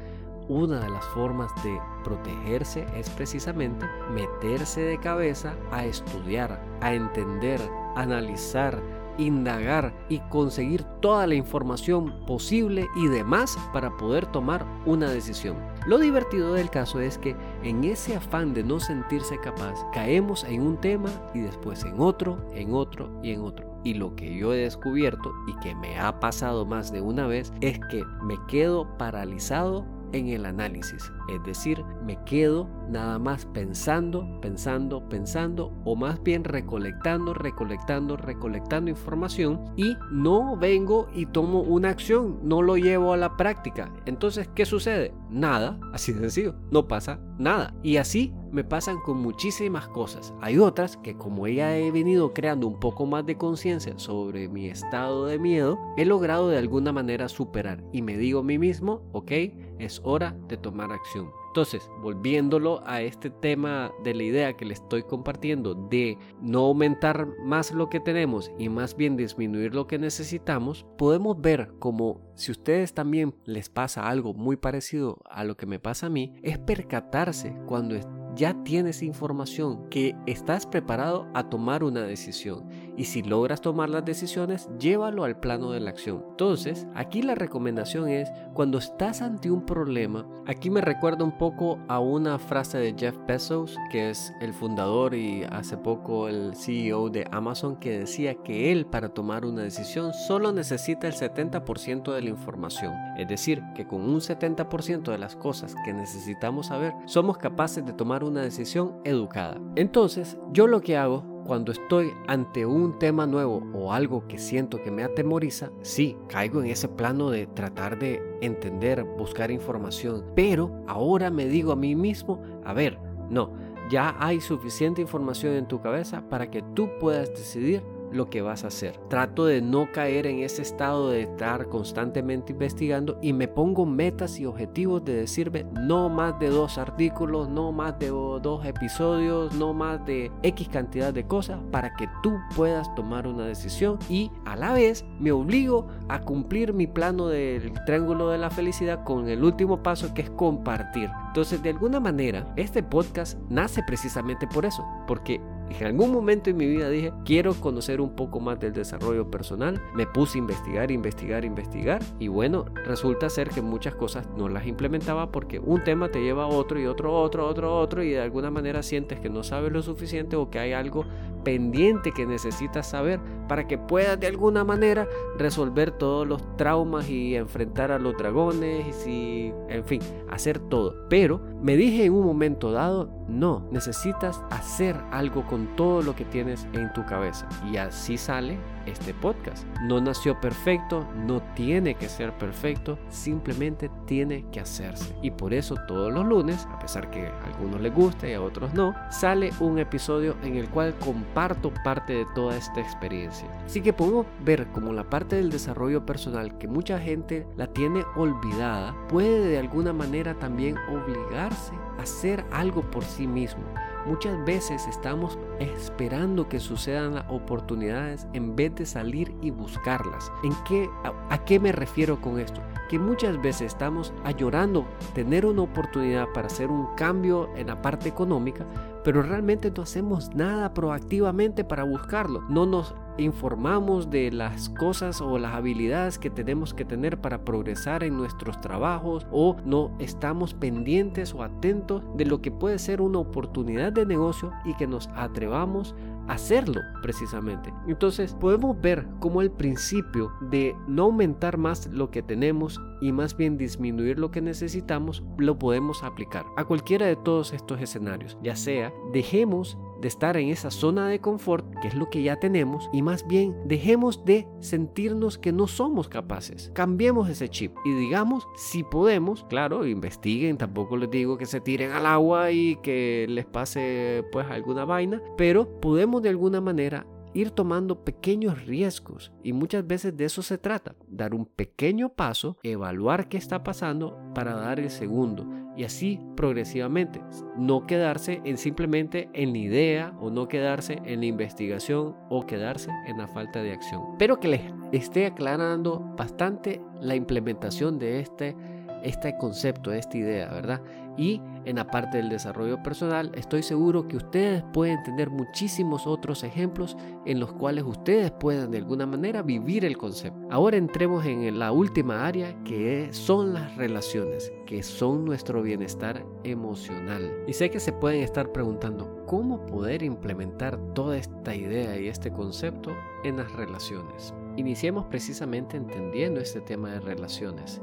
una 0.49 0.81
de 0.81 0.91
las 0.91 1.05
formas 1.07 1.51
de 1.63 1.79
protegerse 2.05 2.87
es 2.97 3.11
precisamente 3.11 3.87
meterse 4.13 4.81
de 4.81 4.99
cabeza 4.99 5.55
a 5.71 5.85
estudiar, 5.85 6.61
a 6.81 6.95
entender, 6.95 7.61
analizar, 7.97 8.81
indagar 9.19 9.95
y 10.09 10.19
conseguir 10.29 10.85
toda 11.01 11.27
la 11.27 11.35
información 11.35 12.13
posible 12.27 12.87
y 12.97 13.09
demás 13.09 13.59
para 13.73 13.97
poder 13.97 14.27
tomar 14.27 14.67
una 14.85 15.11
decisión. 15.11 15.57
Lo 15.87 15.99
divertido 15.99 16.53
del 16.53 16.71
caso 16.71 17.01
es 17.01 17.19
que 17.19 17.37
en 17.63 17.85
ese 17.85 18.17
afán 18.17 18.55
de 18.55 18.63
no 18.63 18.81
sentirse 18.81 19.39
capaz, 19.41 19.75
caemos 19.93 20.45
en 20.45 20.63
un 20.63 20.81
tema 20.81 21.11
y 21.35 21.41
después 21.41 21.85
en 21.85 22.01
otro, 22.01 22.39
en 22.53 22.75
otro 22.75 23.11
y 23.23 23.33
en 23.33 23.43
otro. 23.43 23.81
Y 23.85 23.95
lo 23.95 24.17
que 24.17 24.37
yo 24.37 24.53
he 24.53 24.59
descubierto 24.59 25.33
y 25.47 25.55
que 25.61 25.75
me 25.77 25.99
ha 25.99 26.19
pasado 26.19 26.67
más 26.67 26.91
de 26.91 27.01
una 27.01 27.27
vez 27.29 27.53
es 27.61 27.79
que 27.91 28.05
me 28.23 28.37
quedo 28.49 28.99
paralizado 28.99 29.87
en 30.13 30.29
el 30.29 30.47
análisis. 30.47 31.13
Es 31.29 31.43
decir, 31.45 31.83
me 32.05 32.17
quedo 32.25 32.69
nada 32.89 33.19
más 33.19 33.47
pensando, 33.47 34.41
pensando, 34.41 35.09
pensando 35.09 35.73
o 35.85 35.97
más 35.97 36.23
bien 36.23 36.45
recolectando, 36.45 37.35
recolectando, 37.35 38.17
recolectando 38.17 38.91
información 38.91 39.61
y 39.77 39.97
no 40.11 40.57
vengo 40.57 41.09
y 41.15 41.27
tomo 41.27 41.61
una 41.61 41.91
acción, 41.91 42.39
no 42.43 42.63
lo 42.63 42.77
llevo 42.77 43.13
a 43.13 43.17
la 43.17 43.37
práctica. 43.37 43.93
Entonces, 44.07 44.49
¿qué 44.55 44.65
sucede? 44.65 45.15
Nada, 45.31 45.79
así 45.93 46.13
de 46.13 46.21
sencillo, 46.21 46.55
no 46.71 46.89
pasa 46.89 47.21
nada. 47.39 47.75
Y 47.83 47.97
así 47.97 48.33
me 48.51 48.65
pasan 48.65 48.99
con 49.05 49.19
muchísimas 49.19 49.89
cosas. 49.89 50.33
Hay 50.41 50.59
otras 50.59 50.97
que 50.97 51.17
como 51.17 51.47
ya 51.47 51.77
he 51.77 51.91
venido 51.91 52.33
creando 52.33 52.67
un 52.67 52.81
poco 52.81 53.07
más 53.07 53.27
de 53.27 53.37
conciencia 53.37 53.99
sobre 53.99 54.49
mi 54.49 54.67
estado 54.69 55.27
de 55.27 55.39
miedo, 55.39 55.79
he 55.97 56.05
logrado 56.05 56.49
de 56.49 56.59
alguna 56.59 56.93
manera 56.93 57.29
superar 57.29 57.83
y 57.93 58.03
me 58.03 58.17
digo 58.17 58.41
a 58.41 58.45
mí 58.45 58.59
mismo, 58.59 59.03
ok, 59.13 59.33
es 59.79 60.01
hora 60.05 60.37
de 60.49 60.57
tomar 60.57 60.93
acción. 60.93 61.29
Entonces, 61.57 61.91
volviéndolo 62.03 62.83
a 62.85 63.01
este 63.01 63.31
tema 63.31 63.91
de 64.05 64.13
la 64.13 64.25
idea 64.25 64.53
que 64.59 64.67
le 64.67 64.75
estoy 64.75 65.05
compartiendo 65.05 65.75
de 65.75 66.19
no 66.39 66.67
aumentar 66.67 67.29
más 67.47 67.73
lo 67.73 67.89
que 67.89 67.99
tenemos 67.99 68.53
y 68.59 68.69
más 68.69 68.95
bien 68.95 69.17
disminuir 69.17 69.75
lo 69.75 69.87
que 69.87 69.99
necesitamos, 69.99 70.85
podemos 70.99 71.41
ver 71.41 71.73
como 71.79 72.21
si 72.35 72.53
ustedes 72.53 72.93
también 72.93 73.35
les 73.47 73.71
pasa 73.71 74.07
algo 74.07 74.35
muy 74.35 74.59
parecido 74.59 75.23
a 75.31 75.45
lo 75.45 75.57
que 75.57 75.65
me 75.65 75.79
pasa 75.79 76.09
a 76.09 76.11
mí, 76.11 76.35
es 76.43 76.59
percatarse 76.59 77.57
cuando 77.65 77.97
ya 78.35 78.63
tienes 78.63 79.03
información 79.03 79.89
que 79.89 80.15
estás 80.27 80.67
preparado 80.67 81.27
a 81.33 81.49
tomar 81.49 81.83
una 81.83 82.03
decisión 82.03 82.69
y 82.97 83.05
si 83.05 83.23
logras 83.23 83.61
tomar 83.61 83.91
las 83.91 84.05
decisiones, 84.05 84.69
llévalo 84.79 85.25
al 85.25 85.39
plano 85.39 85.71
de 85.71 85.81
la 85.81 85.91
acción. 85.91 86.25
Entonces, 86.31 86.87
aquí 86.95 87.23
la 87.23 87.35
recomendación 87.35 88.09
es 88.09 88.31
cuando 88.55 88.79
estás 88.79 89.23
ante 89.23 89.51
un 89.51 89.67
problema, 89.67 90.27
aquí 90.47 90.71
me 90.71 90.81
recuerda 90.81 91.25
un 91.25 91.37
poco 91.37 91.79
a 91.89 91.99
una 92.01 92.39
frase 92.39 92.79
de 92.79 92.95
Jeff 92.97 93.17
Bezos, 93.27 93.77
que 93.91 94.11
es 94.11 94.33
el 94.41 94.55
fundador 94.55 95.15
y 95.15 95.45
hace 95.45 95.77
poco 95.77 96.29
el 96.29 96.55
CEO 96.57 97.11
de 97.11 97.27
Amazon, 97.31 97.77
que 97.77 97.99
decía 97.99 98.35
que 98.43 98.73
él 98.73 98.87
para 98.87 99.11
tomar 99.11 99.45
una 99.45 99.63
decisión 99.63 100.13
solo 100.15 100.53
necesita 100.53 101.07
el 101.07 101.15
70% 101.15 102.13
de 102.13 102.23
la 102.23 102.31
información. 102.31 102.95
Es 103.19 103.29
decir, 103.29 103.63
que 103.75 103.87
con 103.87 104.03
un 104.03 104.21
70% 104.21 105.11
de 105.11 105.19
las 105.19 105.37
cosas 105.37 105.75
que 105.85 105.93
necesitamos 105.93 106.67
saber, 106.67 106.95
somos 107.07 107.39
capaces 107.39 107.85
de 107.85 107.93
tomar 107.93 108.25
una 108.25 108.43
decisión 108.43 109.01
educada. 109.05 109.61
Entonces, 109.75 110.39
yo 110.53 110.67
lo 110.67 110.81
que 110.81 110.97
hago 110.97 111.36
cuando 111.47 111.73
estoy 111.73 112.13
ante 112.27 112.67
un 112.67 112.99
tema 112.99 113.27
nuevo 113.27 113.63
o 113.73 113.93
algo 113.93 114.27
que 114.27 114.39
siento 114.39 114.83
que 114.83 114.91
me 114.91 115.05
atemoriza, 115.05 115.71
sí, 115.83 116.17
caigo 116.29 116.61
en 116.61 116.67
ese 116.67 116.89
plano 116.89 117.31
de 117.31 117.47
tratar 117.47 117.99
de 117.99 118.23
entender, 118.41 119.05
buscar 119.05 119.51
información, 119.51 120.25
pero 120.35 120.71
ahora 120.87 121.31
me 121.31 121.47
digo 121.47 121.73
a 121.73 121.77
mí 121.77 121.95
mismo, 121.95 122.43
a 122.65 122.73
ver, 122.73 122.99
no, 123.31 123.53
ya 123.89 124.17
hay 124.19 124.41
suficiente 124.41 125.01
información 125.01 125.55
en 125.55 125.69
tu 125.69 125.81
cabeza 125.81 126.29
para 126.29 126.51
que 126.51 126.63
tú 126.75 126.91
puedas 127.01 127.31
decidir 127.31 127.83
lo 128.17 128.31
que 128.31 128.43
vas 128.43 128.65
a 128.65 128.69
hacer. 128.69 128.99
Trato 129.09 129.47
de 129.47 129.63
no 129.63 129.93
caer 129.93 130.27
en 130.27 130.41
ese 130.41 130.63
estado 130.63 131.11
de 131.11 131.23
estar 131.23 131.69
constantemente 131.69 132.53
investigando 132.53 133.19
y 133.23 133.33
me 133.33 133.49
pongo 133.49 133.87
metas 133.87 134.39
y 134.39 134.47
objetivos 134.47 135.05
de 135.05 135.15
decirme 135.15 135.67
no 135.73 136.09
más 136.09 136.39
de 136.39 136.49
dos 136.49 136.79
artículos, 136.79 137.49
no 137.49 137.73
más 137.73 137.99
de 137.99 138.09
dos 138.09 138.65
episodios, 138.65 139.55
no 139.55 139.73
más 139.73 140.05
de 140.07 140.31
X 140.43 140.69
cantidad 140.69 141.13
de 141.13 141.27
cosas 141.27 141.61
para 141.71 141.95
que 141.95 142.09
tú 142.23 142.37
puedas 142.55 142.93
tomar 142.95 143.27
una 143.27 143.47
decisión 143.47 143.99
y 144.09 144.31
a 144.45 144.57
la 144.57 144.73
vez 144.73 145.05
me 145.21 145.33
obligo 145.33 145.87
a 146.09 146.21
cumplir 146.21 146.73
mi 146.73 146.87
plano 146.87 147.29
del 147.29 147.73
triángulo 147.85 148.31
de 148.31 148.39
la 148.39 148.51
felicidad 148.51 149.05
con 149.05 149.29
el 149.29 149.45
último 149.45 149.83
paso 149.83 150.15
que 150.15 150.23
es 150.23 150.31
compartir. 150.31 151.11
Entonces, 151.29 151.63
de 151.63 151.71
alguna 151.71 152.01
manera, 152.01 152.53
este 152.57 152.83
podcast 152.83 153.39
nace 153.49 153.83
precisamente 153.87 154.47
por 154.47 154.65
eso, 154.65 154.87
porque 155.07 155.41
en 155.71 155.87
algún 155.87 156.13
momento 156.13 156.51
en 156.51 156.57
mi 156.57 156.67
vida 156.67 156.89
dije, 156.89 157.13
quiero 157.25 157.55
conocer 157.55 158.01
un 158.01 158.11
poco 158.11 158.41
más 158.41 158.59
del 158.59 158.73
desarrollo 158.73 159.31
personal. 159.31 159.81
Me 159.95 160.07
puse 160.07 160.39
a 160.39 160.41
investigar, 160.41 160.91
investigar, 160.91 161.45
investigar. 161.45 162.03
Y 162.19 162.29
bueno, 162.29 162.67
resulta 162.85 163.29
ser 163.29 163.49
que 163.51 163.63
muchas 163.63 163.95
cosas 163.95 164.29
no 164.37 164.49
las 164.49 164.67
implementaba 164.67 165.31
porque 165.31 165.59
un 165.59 165.83
tema 165.85 166.09
te 166.09 166.23
lleva 166.23 166.45
a 166.45 166.49
otro 166.49 166.81
y 166.81 166.87
otro, 166.87 167.15
otro, 167.15 167.47
otro, 167.47 167.79
otro. 167.79 168.03
Y 168.03 168.11
de 168.11 168.21
alguna 168.21 168.51
manera 168.51 168.83
sientes 168.83 169.21
que 169.21 169.29
no 169.29 169.43
sabes 169.43 169.73
lo 169.73 169.83
suficiente 169.83 170.37
o 170.37 170.51
que 170.51 170.59
hay 170.59 170.73
algo 170.73 171.05
pendiente 171.47 172.11
que 172.11 172.27
necesitas 172.27 172.91
saber 172.91 173.21
para 173.47 173.69
que 173.69 173.79
puedas 173.79 174.19
de 174.19 174.27
alguna 174.27 174.65
manera 174.65 175.07
resolver 175.39 175.93
todos 175.93 176.27
los 176.27 176.57
traumas 176.57 177.09
y 177.09 177.37
enfrentar 177.37 177.93
a 177.93 178.01
los 178.01 178.17
dragones 178.17 179.07
y 179.07 179.53
en 179.69 179.85
fin, 179.85 180.01
hacer 180.29 180.59
todo. 180.59 181.07
Pero 181.09 181.41
me 181.63 181.77
dije 181.77 182.07
en 182.07 182.15
un 182.15 182.27
momento 182.27 182.73
dado, 182.73 183.11
no, 183.29 183.65
necesitas 183.71 184.43
hacer 184.51 184.97
algo 185.13 185.47
con 185.47 185.56
todo 185.65 186.03
lo 186.03 186.15
que 186.15 186.25
tienes 186.27 186.67
en 186.75 186.93
tu 186.93 187.07
cabeza. 187.07 187.49
Y 187.71 187.79
así 187.79 188.19
sale 188.19 188.59
este 188.87 189.15
podcast. 189.15 189.67
No 189.83 190.01
nació 190.01 190.41
perfecto, 190.41 191.07
no 191.15 191.43
tiene 191.55 191.95
que 191.95 192.09
ser 192.09 192.33
perfecto, 192.37 192.99
simplemente 193.09 193.91
tiene 194.07 194.45
que 194.53 194.61
hacerse. 194.61 195.15
Y 195.23 195.31
por 195.31 195.55
eso 195.55 195.77
todos 195.89 196.13
los 196.13 196.25
lunes, 196.25 196.67
a 196.71 196.79
pesar 196.79 197.11
que 197.11 197.27
a 197.27 197.45
algunos 197.45 197.81
les 197.81 197.95
guste 197.95 198.31
y 198.31 198.35
a 198.35 198.43
otros 198.43 198.73
no, 198.75 198.95
sale 199.11 199.51
un 199.61 199.79
episodio 199.79 200.37
en 200.43 200.57
el 200.57 200.69
cual 200.69 200.95
comparto 200.99 201.73
parte 201.85 202.13
de 202.13 202.27
toda 202.35 202.57
esta 202.57 202.81
experiencia. 202.81 203.49
Así 203.65 203.81
que 203.81 203.93
podemos 203.93 204.27
ver 204.45 204.67
como 204.69 204.93
la 204.93 205.09
parte 205.09 205.37
del 205.37 205.51
desarrollo 205.51 206.05
personal 206.05 206.59
que 206.59 206.69
mucha 206.69 206.99
gente 206.99 207.47
la 207.57 207.67
tiene 207.67 208.05
olvidada, 208.17 208.95
puede 209.09 209.49
de 209.49 209.59
alguna 209.59 209.93
manera 209.93 210.35
también 210.35 210.77
obligarse 210.89 211.73
a 211.99 212.03
hacer 212.03 212.45
algo 212.53 212.83
por 212.91 213.05
sí 213.05 213.27
mismo 213.27 213.65
Muchas 214.07 214.45
veces 214.45 214.87
estamos 214.87 215.37
esperando 215.59 216.49
que 216.49 216.61
sucedan 216.61 217.17
las 217.17 217.25
oportunidades 217.29 218.29
en 218.35 218.55
vez 218.55 218.73
de 218.77 218.87
salir 218.87 219.35
y 219.43 219.51
buscarlas. 219.51 220.31
¿En 220.45 220.53
qué, 220.65 220.89
a, 221.29 221.45
qué 221.45 221.59
me 221.59 221.73
refiero 221.73 222.21
con 222.21 222.39
esto? 222.39 222.61
Que 222.89 223.01
muchas 223.01 223.43
veces 223.43 223.63
estamos 223.63 224.13
añorando 224.23 224.87
tener 225.13 225.45
una 225.45 225.63
oportunidad 225.63 226.29
para 226.33 226.47
hacer 226.47 226.71
un 226.71 226.95
cambio 226.95 227.49
en 227.57 227.67
la 227.67 227.83
parte 227.83 228.09
económica, 228.09 228.65
pero 229.07 229.23
realmente 229.23 229.71
no 229.71 229.85
hacemos 229.85 230.35
nada 230.35 230.75
proactivamente 230.75 231.63
para 231.63 231.85
buscarlo. 231.85 232.43
No 232.49 232.67
nos 232.67 232.93
informamos 233.19 234.11
de 234.11 234.33
las 234.33 234.69
cosas 234.69 235.21
o 235.21 235.39
las 235.39 235.55
habilidades 235.55 236.19
que 236.19 236.29
tenemos 236.29 236.75
que 236.75 236.85
tener 236.85 237.21
para 237.21 237.45
progresar 237.45 238.03
en 238.03 238.17
nuestros 238.17 238.61
trabajos 238.61 239.25
o 239.31 239.59
no 239.65 239.93
estamos 240.01 240.55
pendientes 240.55 241.35
o 241.35 241.45
atentos 241.45 242.03
de 242.17 242.27
lo 242.27 242.43
que 242.43 242.51
puede 242.51 242.81
ser 242.81 243.01
una 243.01 243.21
oportunidad 243.21 243.93
de 243.93 244.07
negocio 244.07 244.51
y 244.65 244.75
que 244.75 244.89
nos 244.89 245.09
atrevamos 245.15 245.95
a 245.95 246.16
hacerlo 246.29 246.81
precisamente. 247.03 247.73
Entonces 247.87 248.35
podemos 248.35 248.81
ver 248.81 249.07
como 249.21 249.43
el 249.43 249.51
principio 249.51 250.33
de 250.41 250.75
no 250.89 251.05
aumentar 251.05 251.57
más 251.57 251.87
lo 251.89 252.11
que 252.11 252.23
tenemos 252.23 252.81
y 253.01 253.13
más 253.13 253.37
bien 253.37 253.57
disminuir 253.57 254.19
lo 254.19 254.31
que 254.31 254.41
necesitamos 254.41 255.23
lo 255.39 255.59
podemos 255.59 256.03
aplicar 256.03 256.45
a 256.57 256.65
cualquiera 256.65 257.07
de 257.07 257.17
todos 257.17 257.53
estos 257.53 257.81
escenarios. 257.81 258.37
Ya 258.43 258.57
sea 258.57 258.93
dejemos 259.13 259.79
de 260.01 260.09
estar 260.09 260.37
en 260.37 260.49
esa 260.49 260.71
zona 260.71 261.09
de 261.09 261.21
confort, 261.21 261.67
que 261.81 261.89
es 261.89 261.95
lo 261.95 262.11
que 262.11 262.23
ya 262.23 262.39
tenemos, 262.39 262.89
y 262.93 263.03
más 263.03 263.27
bien 263.27 263.57
dejemos 263.65 264.25
de 264.25 264.47
sentirnos 264.61 265.39
que 265.39 265.53
no 265.53 265.67
somos 265.67 266.09
capaces. 266.09 266.71
Cambiemos 266.75 267.29
ese 267.29 267.49
chip 267.49 267.75
y 267.85 267.93
digamos, 267.93 268.47
si 268.57 268.83
podemos, 268.83 269.45
claro, 269.49 269.87
investiguen, 269.87 270.59
tampoco 270.59 270.97
les 270.97 271.11
digo 271.11 271.39
que 271.39 271.47
se 271.47 271.61
tiren 271.61 271.93
al 271.93 272.07
agua 272.07 272.51
y 272.51 272.77
que 272.77 273.27
les 273.29 273.47
pase 273.47 274.25
pues 274.33 274.47
alguna 274.51 274.85
vaina, 274.85 275.23
pero 275.37 275.81
podemos 275.81 276.23
de 276.23 276.31
alguna 276.31 276.61
manera 276.61 277.07
ir 277.37 277.51
tomando 277.51 278.03
pequeños 278.03 278.65
riesgos 278.65 279.31
y 279.43 279.53
muchas 279.53 279.87
veces 279.87 280.17
de 280.17 280.25
eso 280.25 280.43
se 280.43 280.57
trata, 280.57 280.95
dar 281.07 281.35
un 281.35 281.45
pequeño 281.45 282.09
paso, 282.09 282.57
evaluar 282.63 283.29
qué 283.29 283.37
está 283.37 283.63
pasando 283.63 284.19
para 284.35 284.55
dar 284.55 284.81
el 284.81 284.91
segundo 284.91 285.47
y 285.77 285.85
así 285.85 286.19
progresivamente, 286.35 287.21
no 287.59 287.87
quedarse 287.87 288.41
en 288.45 288.57
simplemente 288.57 289.29
en 289.35 289.53
la 289.53 289.59
idea 289.59 290.17
o 290.19 290.31
no 290.31 290.49
quedarse 290.49 291.03
en 291.05 291.21
la 291.21 291.27
investigación 291.27 292.17
o 292.31 292.47
quedarse 292.47 292.91
en 293.07 293.19
la 293.19 293.29
falta 293.29 293.63
de 293.63 293.73
acción. 293.73 294.03
Pero 294.19 294.41
que 294.41 294.49
les 294.49 294.63
esté 294.93 295.27
aclarando 295.27 296.01
bastante 296.17 296.81
la 297.03 297.15
implementación 297.15 297.99
de 297.99 298.21
este 298.21 298.57
este 299.03 299.37
concepto, 299.37 299.93
esta 299.93 300.17
idea, 300.17 300.49
¿verdad? 300.49 300.81
Y 301.17 301.41
en 301.65 301.77
la 301.77 301.87
parte 301.87 302.19
del 302.19 302.29
desarrollo 302.29 302.83
personal, 302.83 303.33
estoy 303.35 303.63
seguro 303.63 304.07
que 304.07 304.17
ustedes 304.17 304.63
pueden 304.73 305.03
tener 305.03 305.31
muchísimos 305.31 306.07
otros 306.07 306.45
ejemplos 306.45 306.97
en 307.25 307.41
los 307.41 307.53
cuales 307.53 307.85
ustedes 307.85 308.31
puedan 308.33 308.71
de 308.71 308.79
alguna 308.79 309.07
manera 309.07 309.43
vivir 309.43 309.85
el 309.85 309.97
concepto. 309.97 310.39
Ahora 310.51 310.77
entremos 310.77 311.25
en 311.25 311.59
la 311.59 311.73
última 311.73 312.27
área 312.27 312.55
que 312.65 313.09
son 313.13 313.55
las 313.55 313.75
relaciones, 313.77 314.53
que 314.67 314.83
son 314.83 315.25
nuestro 315.25 315.63
bienestar 315.63 316.25
emocional. 316.45 317.33
Y 317.47 317.53
sé 317.55 317.71
que 317.71 317.81
se 317.81 317.93
pueden 317.93 318.23
estar 318.23 318.53
preguntando, 318.53 319.25
¿cómo 319.27 319.65
poder 319.67 320.03
implementar 320.03 320.79
toda 320.95 321.17
esta 321.17 321.55
idea 321.55 321.99
y 321.99 322.09
este 322.09 322.31
concepto 322.31 322.93
en 323.25 323.39
las 323.39 323.51
relaciones? 323.53 324.35
Iniciemos 324.57 325.07
precisamente 325.07 325.77
entendiendo 325.77 326.41
este 326.41 326.61
tema 326.61 326.91
de 326.93 327.01
relaciones 327.01 327.83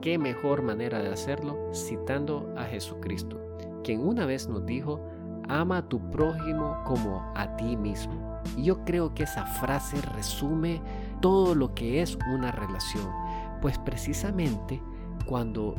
¿Qué 0.00 0.16
mejor 0.16 0.62
manera 0.62 1.00
de 1.00 1.12
hacerlo 1.12 1.58
citando 1.74 2.54
a 2.56 2.62
Jesucristo, 2.64 3.40
quien 3.82 4.06
una 4.06 4.26
vez 4.26 4.48
nos 4.48 4.64
dijo, 4.64 5.00
ama 5.48 5.78
a 5.78 5.88
tu 5.88 5.98
prójimo 6.10 6.80
como 6.84 7.32
a 7.34 7.56
ti 7.56 7.76
mismo? 7.76 8.40
Y 8.56 8.62
yo 8.62 8.84
creo 8.84 9.12
que 9.12 9.24
esa 9.24 9.44
frase 9.44 10.00
resume 10.14 10.80
todo 11.20 11.56
lo 11.56 11.74
que 11.74 12.00
es 12.00 12.16
una 12.32 12.52
relación, 12.52 13.10
pues 13.60 13.76
precisamente 13.78 14.80
cuando 15.26 15.74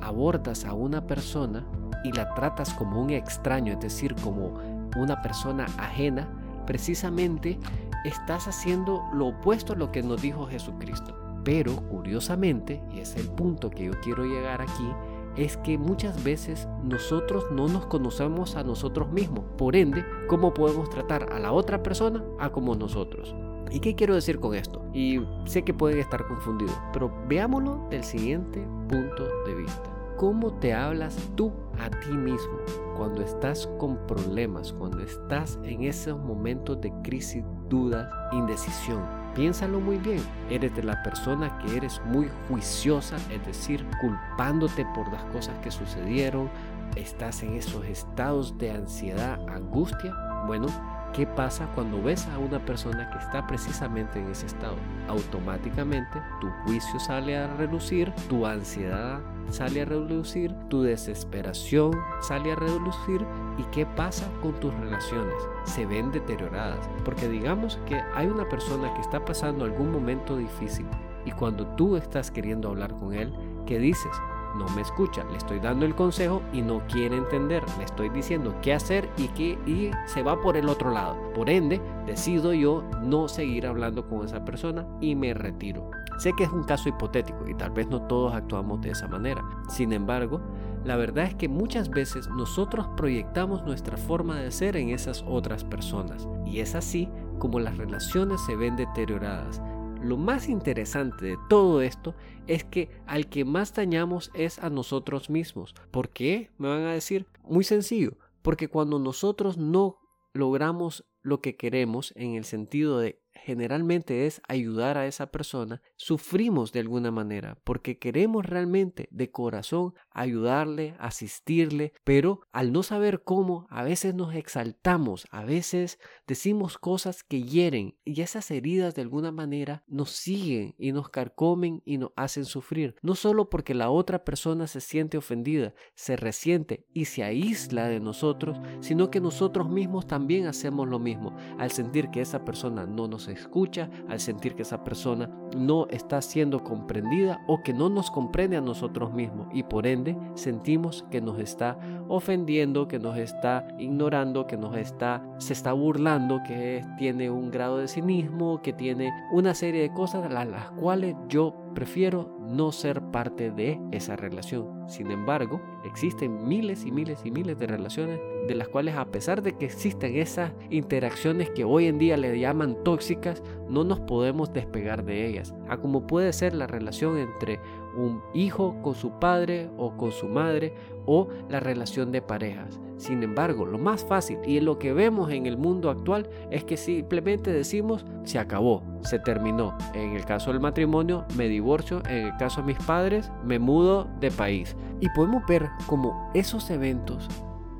abordas 0.00 0.64
a 0.64 0.74
una 0.74 1.06
persona 1.06 1.64
y 2.02 2.10
la 2.10 2.34
tratas 2.34 2.74
como 2.74 3.00
un 3.00 3.10
extraño, 3.10 3.74
es 3.74 3.80
decir, 3.80 4.16
como 4.16 4.54
una 4.96 5.22
persona 5.22 5.66
ajena, 5.78 6.28
precisamente 6.66 7.56
estás 8.04 8.48
haciendo 8.48 9.04
lo 9.12 9.28
opuesto 9.28 9.74
a 9.74 9.76
lo 9.76 9.92
que 9.92 10.02
nos 10.02 10.20
dijo 10.20 10.48
Jesucristo. 10.48 11.19
Pero 11.44 11.76
curiosamente, 11.88 12.82
y 12.92 13.00
es 13.00 13.16
el 13.16 13.28
punto 13.28 13.70
que 13.70 13.84
yo 13.84 13.92
quiero 14.02 14.24
llegar 14.24 14.60
aquí, 14.60 14.88
es 15.36 15.56
que 15.58 15.78
muchas 15.78 16.22
veces 16.22 16.68
nosotros 16.82 17.46
no 17.52 17.68
nos 17.68 17.86
conocemos 17.86 18.56
a 18.56 18.64
nosotros 18.64 19.10
mismos. 19.10 19.44
Por 19.56 19.76
ende, 19.76 20.04
¿cómo 20.28 20.52
podemos 20.52 20.90
tratar 20.90 21.32
a 21.32 21.38
la 21.38 21.52
otra 21.52 21.82
persona 21.82 22.22
a 22.38 22.50
como 22.50 22.74
nosotros? 22.74 23.34
¿Y 23.70 23.80
qué 23.80 23.94
quiero 23.94 24.14
decir 24.14 24.40
con 24.40 24.54
esto? 24.54 24.84
Y 24.92 25.20
sé 25.44 25.62
que 25.62 25.72
pueden 25.72 25.98
estar 25.98 26.26
confundidos, 26.26 26.76
pero 26.92 27.12
veámoslo 27.28 27.86
del 27.88 28.02
siguiente 28.02 28.60
punto 28.88 29.24
de 29.46 29.54
vista. 29.54 29.90
¿Cómo 30.16 30.52
te 30.54 30.74
hablas 30.74 31.16
tú 31.36 31.52
a 31.78 31.88
ti 31.88 32.10
mismo 32.10 32.58
cuando 32.96 33.22
estás 33.22 33.66
con 33.78 33.96
problemas, 34.06 34.72
cuando 34.72 35.00
estás 35.00 35.58
en 35.62 35.84
esos 35.84 36.18
momentos 36.18 36.80
de 36.80 36.92
crisis, 37.02 37.44
dudas, 37.68 38.06
indecisión? 38.32 39.19
Piénsalo 39.40 39.80
muy 39.80 39.96
bien. 39.96 40.20
Eres 40.50 40.76
de 40.76 40.82
la 40.82 41.02
persona 41.02 41.56
que 41.60 41.74
eres 41.74 41.98
muy 42.04 42.30
juiciosa, 42.46 43.16
es 43.30 43.46
decir, 43.46 43.86
culpándote 43.98 44.84
por 44.94 45.10
las 45.10 45.24
cosas 45.32 45.56
que 45.62 45.70
sucedieron. 45.70 46.50
Estás 46.94 47.42
en 47.42 47.54
esos 47.54 47.86
estados 47.86 48.58
de 48.58 48.72
ansiedad, 48.72 49.40
angustia. 49.48 50.14
Bueno, 50.46 50.66
¿qué 51.12 51.26
pasa 51.26 51.68
cuando 51.74 52.02
ves 52.02 52.26
a 52.28 52.38
una 52.38 52.64
persona 52.64 53.10
que 53.10 53.18
está 53.18 53.46
precisamente 53.46 54.18
en 54.18 54.30
ese 54.30 54.46
estado? 54.46 54.76
Automáticamente 55.08 56.20
tu 56.40 56.48
juicio 56.64 56.98
sale 57.00 57.36
a 57.36 57.46
relucir, 57.56 58.12
tu 58.28 58.46
ansiedad 58.46 59.20
sale 59.50 59.82
a 59.82 59.84
reducir, 59.84 60.54
tu 60.68 60.82
desesperación 60.82 61.92
sale 62.20 62.52
a 62.52 62.56
reducir 62.56 63.26
y 63.58 63.64
qué 63.72 63.84
pasa 63.84 64.26
con 64.40 64.52
tus 64.60 64.72
relaciones. 64.74 65.34
Se 65.64 65.86
ven 65.86 66.12
deterioradas. 66.12 66.88
Porque 67.04 67.28
digamos 67.28 67.78
que 67.86 68.00
hay 68.14 68.28
una 68.28 68.48
persona 68.48 68.92
que 68.94 69.00
está 69.00 69.24
pasando 69.24 69.64
algún 69.64 69.90
momento 69.92 70.36
difícil 70.36 70.86
y 71.24 71.32
cuando 71.32 71.66
tú 71.76 71.96
estás 71.96 72.30
queriendo 72.30 72.68
hablar 72.68 72.94
con 72.94 73.14
él, 73.14 73.32
¿qué 73.66 73.78
dices? 73.78 74.12
No 74.56 74.68
me 74.68 74.82
escucha. 74.82 75.24
Le 75.24 75.36
estoy 75.36 75.60
dando 75.60 75.86
el 75.86 75.94
consejo 75.94 76.42
y 76.52 76.62
no 76.62 76.82
quiere 76.86 77.16
entender. 77.16 77.62
Le 77.78 77.84
estoy 77.84 78.08
diciendo 78.08 78.54
qué 78.62 78.74
hacer 78.74 79.08
y 79.16 79.28
que 79.28 79.58
y 79.66 79.90
se 80.06 80.22
va 80.22 80.40
por 80.40 80.56
el 80.56 80.68
otro 80.68 80.90
lado. 80.90 81.16
Por 81.34 81.50
ende, 81.50 81.80
decido 82.06 82.52
yo 82.52 82.84
no 83.02 83.28
seguir 83.28 83.66
hablando 83.66 84.06
con 84.08 84.24
esa 84.24 84.44
persona 84.44 84.86
y 85.00 85.14
me 85.14 85.34
retiro. 85.34 85.90
Sé 86.18 86.32
que 86.34 86.44
es 86.44 86.50
un 86.50 86.64
caso 86.64 86.88
hipotético 86.88 87.48
y 87.48 87.54
tal 87.54 87.70
vez 87.70 87.88
no 87.88 88.02
todos 88.02 88.34
actuamos 88.34 88.80
de 88.82 88.90
esa 88.90 89.08
manera. 89.08 89.42
Sin 89.68 89.92
embargo, 89.92 90.40
la 90.84 90.96
verdad 90.96 91.24
es 91.24 91.34
que 91.34 91.48
muchas 91.48 91.90
veces 91.90 92.28
nosotros 92.28 92.86
proyectamos 92.96 93.64
nuestra 93.64 93.96
forma 93.96 94.38
de 94.38 94.50
ser 94.50 94.76
en 94.76 94.90
esas 94.90 95.24
otras 95.26 95.64
personas 95.64 96.28
y 96.44 96.60
es 96.60 96.74
así 96.74 97.08
como 97.38 97.60
las 97.60 97.76
relaciones 97.76 98.40
se 98.44 98.56
ven 98.56 98.76
deterioradas. 98.76 99.62
Lo 100.02 100.16
más 100.16 100.48
interesante 100.48 101.26
de 101.26 101.38
todo 101.50 101.82
esto 101.82 102.14
es 102.46 102.64
que 102.64 102.88
al 103.06 103.28
que 103.28 103.44
más 103.44 103.74
dañamos 103.74 104.30
es 104.34 104.58
a 104.58 104.70
nosotros 104.70 105.28
mismos. 105.28 105.74
¿Por 105.90 106.08
qué? 106.08 106.50
Me 106.56 106.68
van 106.68 106.82
a 106.82 106.94
decir, 106.94 107.26
muy 107.44 107.64
sencillo, 107.64 108.16
porque 108.40 108.68
cuando 108.68 108.98
nosotros 108.98 109.58
no 109.58 109.98
logramos 110.32 111.04
lo 111.22 111.42
que 111.42 111.56
queremos 111.56 112.14
en 112.16 112.34
el 112.34 112.44
sentido 112.44 112.98
de 112.98 113.20
generalmente 113.34 114.26
es 114.26 114.40
ayudar 114.48 114.98
a 114.98 115.06
esa 115.06 115.30
persona, 115.30 115.82
sufrimos 115.96 116.72
de 116.72 116.80
alguna 116.80 117.10
manera 117.10 117.58
porque 117.64 117.98
queremos 117.98 118.46
realmente 118.46 119.08
de 119.10 119.30
corazón 119.30 119.94
ayudarle, 120.10 120.94
asistirle, 120.98 121.92
pero 122.04 122.40
al 122.52 122.72
no 122.72 122.82
saber 122.82 123.22
cómo, 123.22 123.66
a 123.70 123.82
veces 123.82 124.14
nos 124.14 124.34
exaltamos, 124.34 125.26
a 125.30 125.44
veces 125.44 125.98
decimos 126.26 126.78
cosas 126.78 127.22
que 127.22 127.42
hieren 127.42 127.96
y 128.04 128.20
esas 128.20 128.50
heridas 128.50 128.94
de 128.94 129.02
alguna 129.02 129.32
manera 129.32 129.84
nos 129.86 130.10
siguen 130.10 130.74
y 130.78 130.92
nos 130.92 131.08
carcomen 131.08 131.82
y 131.84 131.98
nos 131.98 132.12
hacen 132.16 132.44
sufrir, 132.44 132.96
no 133.02 133.14
solo 133.14 133.50
porque 133.50 133.74
la 133.74 133.90
otra 133.90 134.24
persona 134.24 134.66
se 134.66 134.80
siente 134.80 135.18
ofendida, 135.18 135.74
se 135.94 136.16
resiente 136.16 136.86
y 136.92 137.06
se 137.06 137.22
aísla 137.22 137.88
de 137.88 138.00
nosotros, 138.00 138.58
sino 138.80 139.10
que 139.10 139.20
nosotros 139.20 139.68
mismos 139.68 140.06
también 140.06 140.46
hacemos 140.46 140.88
lo 140.88 140.98
mismo. 140.98 141.36
Al 141.58 141.70
sentir 141.70 142.10
que 142.10 142.20
esa 142.20 142.44
persona 142.44 142.86
no 142.86 143.08
nos 143.08 143.19
escucha, 143.28 143.90
al 144.08 144.20
sentir 144.20 144.54
que 144.54 144.62
esa 144.62 144.84
persona 144.84 145.30
no 145.56 145.86
está 145.88 146.22
siendo 146.22 146.62
comprendida 146.62 147.40
o 147.46 147.62
que 147.62 147.72
no 147.72 147.88
nos 147.88 148.10
comprende 148.10 148.56
a 148.56 148.60
nosotros 148.60 149.12
mismos 149.12 149.48
y 149.52 149.62
por 149.62 149.86
ende 149.86 150.16
sentimos 150.34 151.04
que 151.10 151.20
nos 151.20 151.38
está 151.38 151.78
ofendiendo, 152.08 152.88
que 152.88 152.98
nos 152.98 153.16
está 153.16 153.66
ignorando, 153.78 154.46
que 154.46 154.56
nos 154.56 154.76
está 154.76 155.22
se 155.38 155.52
está 155.52 155.72
burlando, 155.72 156.42
que 156.46 156.84
tiene 156.98 157.30
un 157.30 157.50
grado 157.50 157.78
de 157.78 157.88
cinismo, 157.88 158.60
que 158.62 158.72
tiene 158.72 159.12
una 159.32 159.54
serie 159.54 159.82
de 159.82 159.92
cosas 159.92 160.24
a 160.24 160.44
las 160.44 160.70
cuales 160.72 161.16
yo 161.28 161.54
prefiero 161.74 162.36
no 162.40 162.72
ser 162.72 163.00
parte 163.00 163.50
de 163.50 163.80
esa 163.92 164.16
relación. 164.16 164.88
Sin 164.88 165.10
embargo, 165.10 165.60
existen 165.84 166.46
miles 166.46 166.84
y 166.84 166.90
miles 166.90 167.20
y 167.24 167.30
miles 167.30 167.58
de 167.58 167.66
relaciones 167.66 168.20
de 168.50 168.56
las 168.56 168.66
cuales 168.66 168.96
a 168.96 169.04
pesar 169.12 169.42
de 169.42 169.52
que 169.52 169.66
existen 169.66 170.16
esas 170.16 170.50
interacciones 170.70 171.50
que 171.50 171.62
hoy 171.62 171.86
en 171.86 171.98
día 171.98 172.16
le 172.16 172.36
llaman 172.36 172.82
tóxicas, 172.82 173.44
no 173.68 173.84
nos 173.84 174.00
podemos 174.00 174.52
despegar 174.52 175.04
de 175.04 175.24
ellas. 175.24 175.54
A 175.68 175.76
como 175.76 176.04
puede 176.08 176.32
ser 176.32 176.52
la 176.56 176.66
relación 176.66 177.16
entre 177.16 177.60
un 177.96 178.20
hijo 178.34 178.74
con 178.82 178.96
su 178.96 179.20
padre 179.20 179.70
o 179.78 179.96
con 179.96 180.10
su 180.10 180.26
madre 180.26 180.74
o 181.06 181.28
la 181.48 181.60
relación 181.60 182.10
de 182.10 182.22
parejas. 182.22 182.80
Sin 182.96 183.22
embargo, 183.22 183.66
lo 183.66 183.78
más 183.78 184.04
fácil 184.04 184.38
y 184.44 184.58
lo 184.58 184.80
que 184.80 184.92
vemos 184.92 185.30
en 185.30 185.46
el 185.46 185.56
mundo 185.56 185.88
actual 185.88 186.28
es 186.50 186.64
que 186.64 186.76
simplemente 186.76 187.52
decimos 187.52 188.04
se 188.24 188.40
acabó, 188.40 188.82
se 189.02 189.20
terminó. 189.20 189.78
En 189.94 190.16
el 190.16 190.24
caso 190.24 190.50
del 190.50 190.58
matrimonio 190.58 191.24
me 191.36 191.46
divorcio, 191.46 192.02
en 192.08 192.26
el 192.26 192.36
caso 192.36 192.62
de 192.62 192.66
mis 192.66 192.78
padres 192.78 193.30
me 193.44 193.60
mudo 193.60 194.08
de 194.18 194.32
país. 194.32 194.74
Y 194.98 195.08
podemos 195.10 195.46
ver 195.46 195.68
como 195.86 196.32
esos 196.34 196.68
eventos 196.68 197.28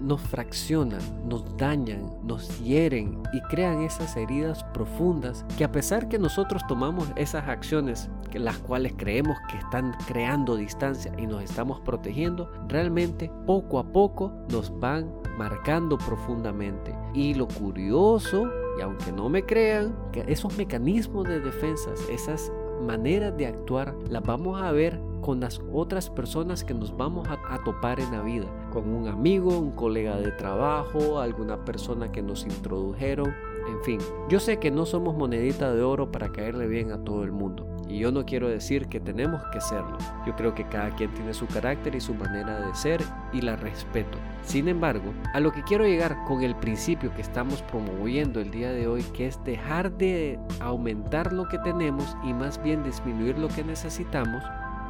nos 0.01 0.21
fraccionan, 0.21 1.01
nos 1.29 1.57
dañan, 1.57 2.03
nos 2.25 2.59
hieren 2.61 3.23
y 3.33 3.41
crean 3.43 3.83
esas 3.83 4.17
heridas 4.17 4.65
profundas 4.73 5.45
que 5.57 5.65
a 5.65 5.73
pesar 5.73 6.09
que 6.09 6.19
nosotros 6.19 6.63
tomamos 6.67 7.09
esas 7.17 7.49
acciones 7.49 8.09
que 8.31 8.39
las 8.39 8.59
cuales 8.59 8.95
creemos 8.97 9.37
que 9.51 9.59
están 9.59 9.95
creando 10.07 10.57
distancia 10.57 11.13
y 11.19 11.27
nos 11.27 11.43
estamos 11.43 11.81
protegiendo, 11.81 12.51
realmente 12.69 13.31
poco 13.47 13.79
a 13.79 13.93
poco 13.93 14.33
nos 14.51 14.79
van 14.79 15.13
marcando 15.37 15.99
profundamente. 15.99 16.95
Y 17.15 17.35
lo 17.35 17.49
curioso, 17.49 18.49
y 18.79 18.83
aunque 18.83 19.13
no 19.13 19.29
me 19.29 19.45
crean, 19.45 19.97
que 20.13 20.25
esos 20.29 20.57
mecanismos 20.57 21.27
de 21.27 21.41
defensas, 21.41 22.01
esas 22.11 22.53
maneras 22.87 23.37
de 23.37 23.47
actuar, 23.47 23.95
las 24.09 24.23
vamos 24.23 24.61
a 24.61 24.71
ver 24.73 25.01
con 25.21 25.41
las 25.41 25.61
otras 25.73 26.11
personas 26.11 26.65
que 26.65 26.75
nos 26.75 26.97
vamos 26.97 27.29
a, 27.29 27.63
topar 27.65 28.01
en 28.01 28.11
la 28.11 28.23
vida, 28.23 28.47
con 28.73 28.89
un 28.89 29.09
amigo, 29.09 29.59
un 29.59 29.73
colega 29.73 30.17
de 30.17 30.31
trabajo, 30.33 31.21
alguna 31.21 31.65
persona 31.65 32.11
que 32.11 32.23
nos 32.23 32.45
introdujeron, 32.45 33.35
en 33.69 33.83
fin. 33.83 33.99
Yo 34.29 34.41
sé 34.41 34.59
que 34.59 34.71
no 34.71 34.87
somos 34.87 35.17
monedita 35.17 35.73
de 35.75 35.83
oro 35.83 36.11
para 36.11 36.33
caerle 36.33 36.67
bien 36.67 36.91
a 36.93 37.05
todo 37.05 37.23
el 37.25 37.33
mundo, 37.33 37.67
y 37.89 37.99
yo 37.99 38.13
no 38.13 38.25
quiero 38.25 38.49
decir 38.49 38.87
que 38.87 39.01
tenemos 39.01 39.43
que 39.53 39.61
serlo. 39.61 39.99
Yo 40.27 40.35
creo 40.37 40.55
que 40.55 40.65
cada 40.65 40.95
quien 40.95 41.13
tiene 41.13 41.35
su 41.35 41.47
carácter 41.47 41.95
y 41.95 42.01
su 42.01 42.15
manera 42.15 42.67
de 42.67 42.75
ser 42.75 43.03
y 43.33 43.41
la 43.41 43.57
respeto. 43.57 44.17
Sin 44.43 44.69
embargo, 44.69 45.13
a 45.35 45.41
lo 45.41 45.53
que 45.53 45.63
quiero 45.63 45.85
llegar 45.85 46.17
con 46.27 46.43
el 46.43 46.57
principio 46.57 47.13
que 47.15 47.23
estamos 47.23 47.63
promoviendo 47.63 48.41
el 48.41 48.51
día 48.51 48.73
de 48.73 48.87
hoy, 48.87 49.03
que 49.15 49.27
es 49.27 49.43
dejar 49.45 49.93
de 49.93 50.39
aumentar 50.61 51.33
lo 51.33 51.47
que 51.49 51.59
tenemos 51.59 52.17
y 52.25 52.33
más 52.33 52.63
bien 52.63 52.83
disminuir 52.83 53.39
lo 53.39 53.49
que 53.49 53.65
necesitamos, 53.65 54.43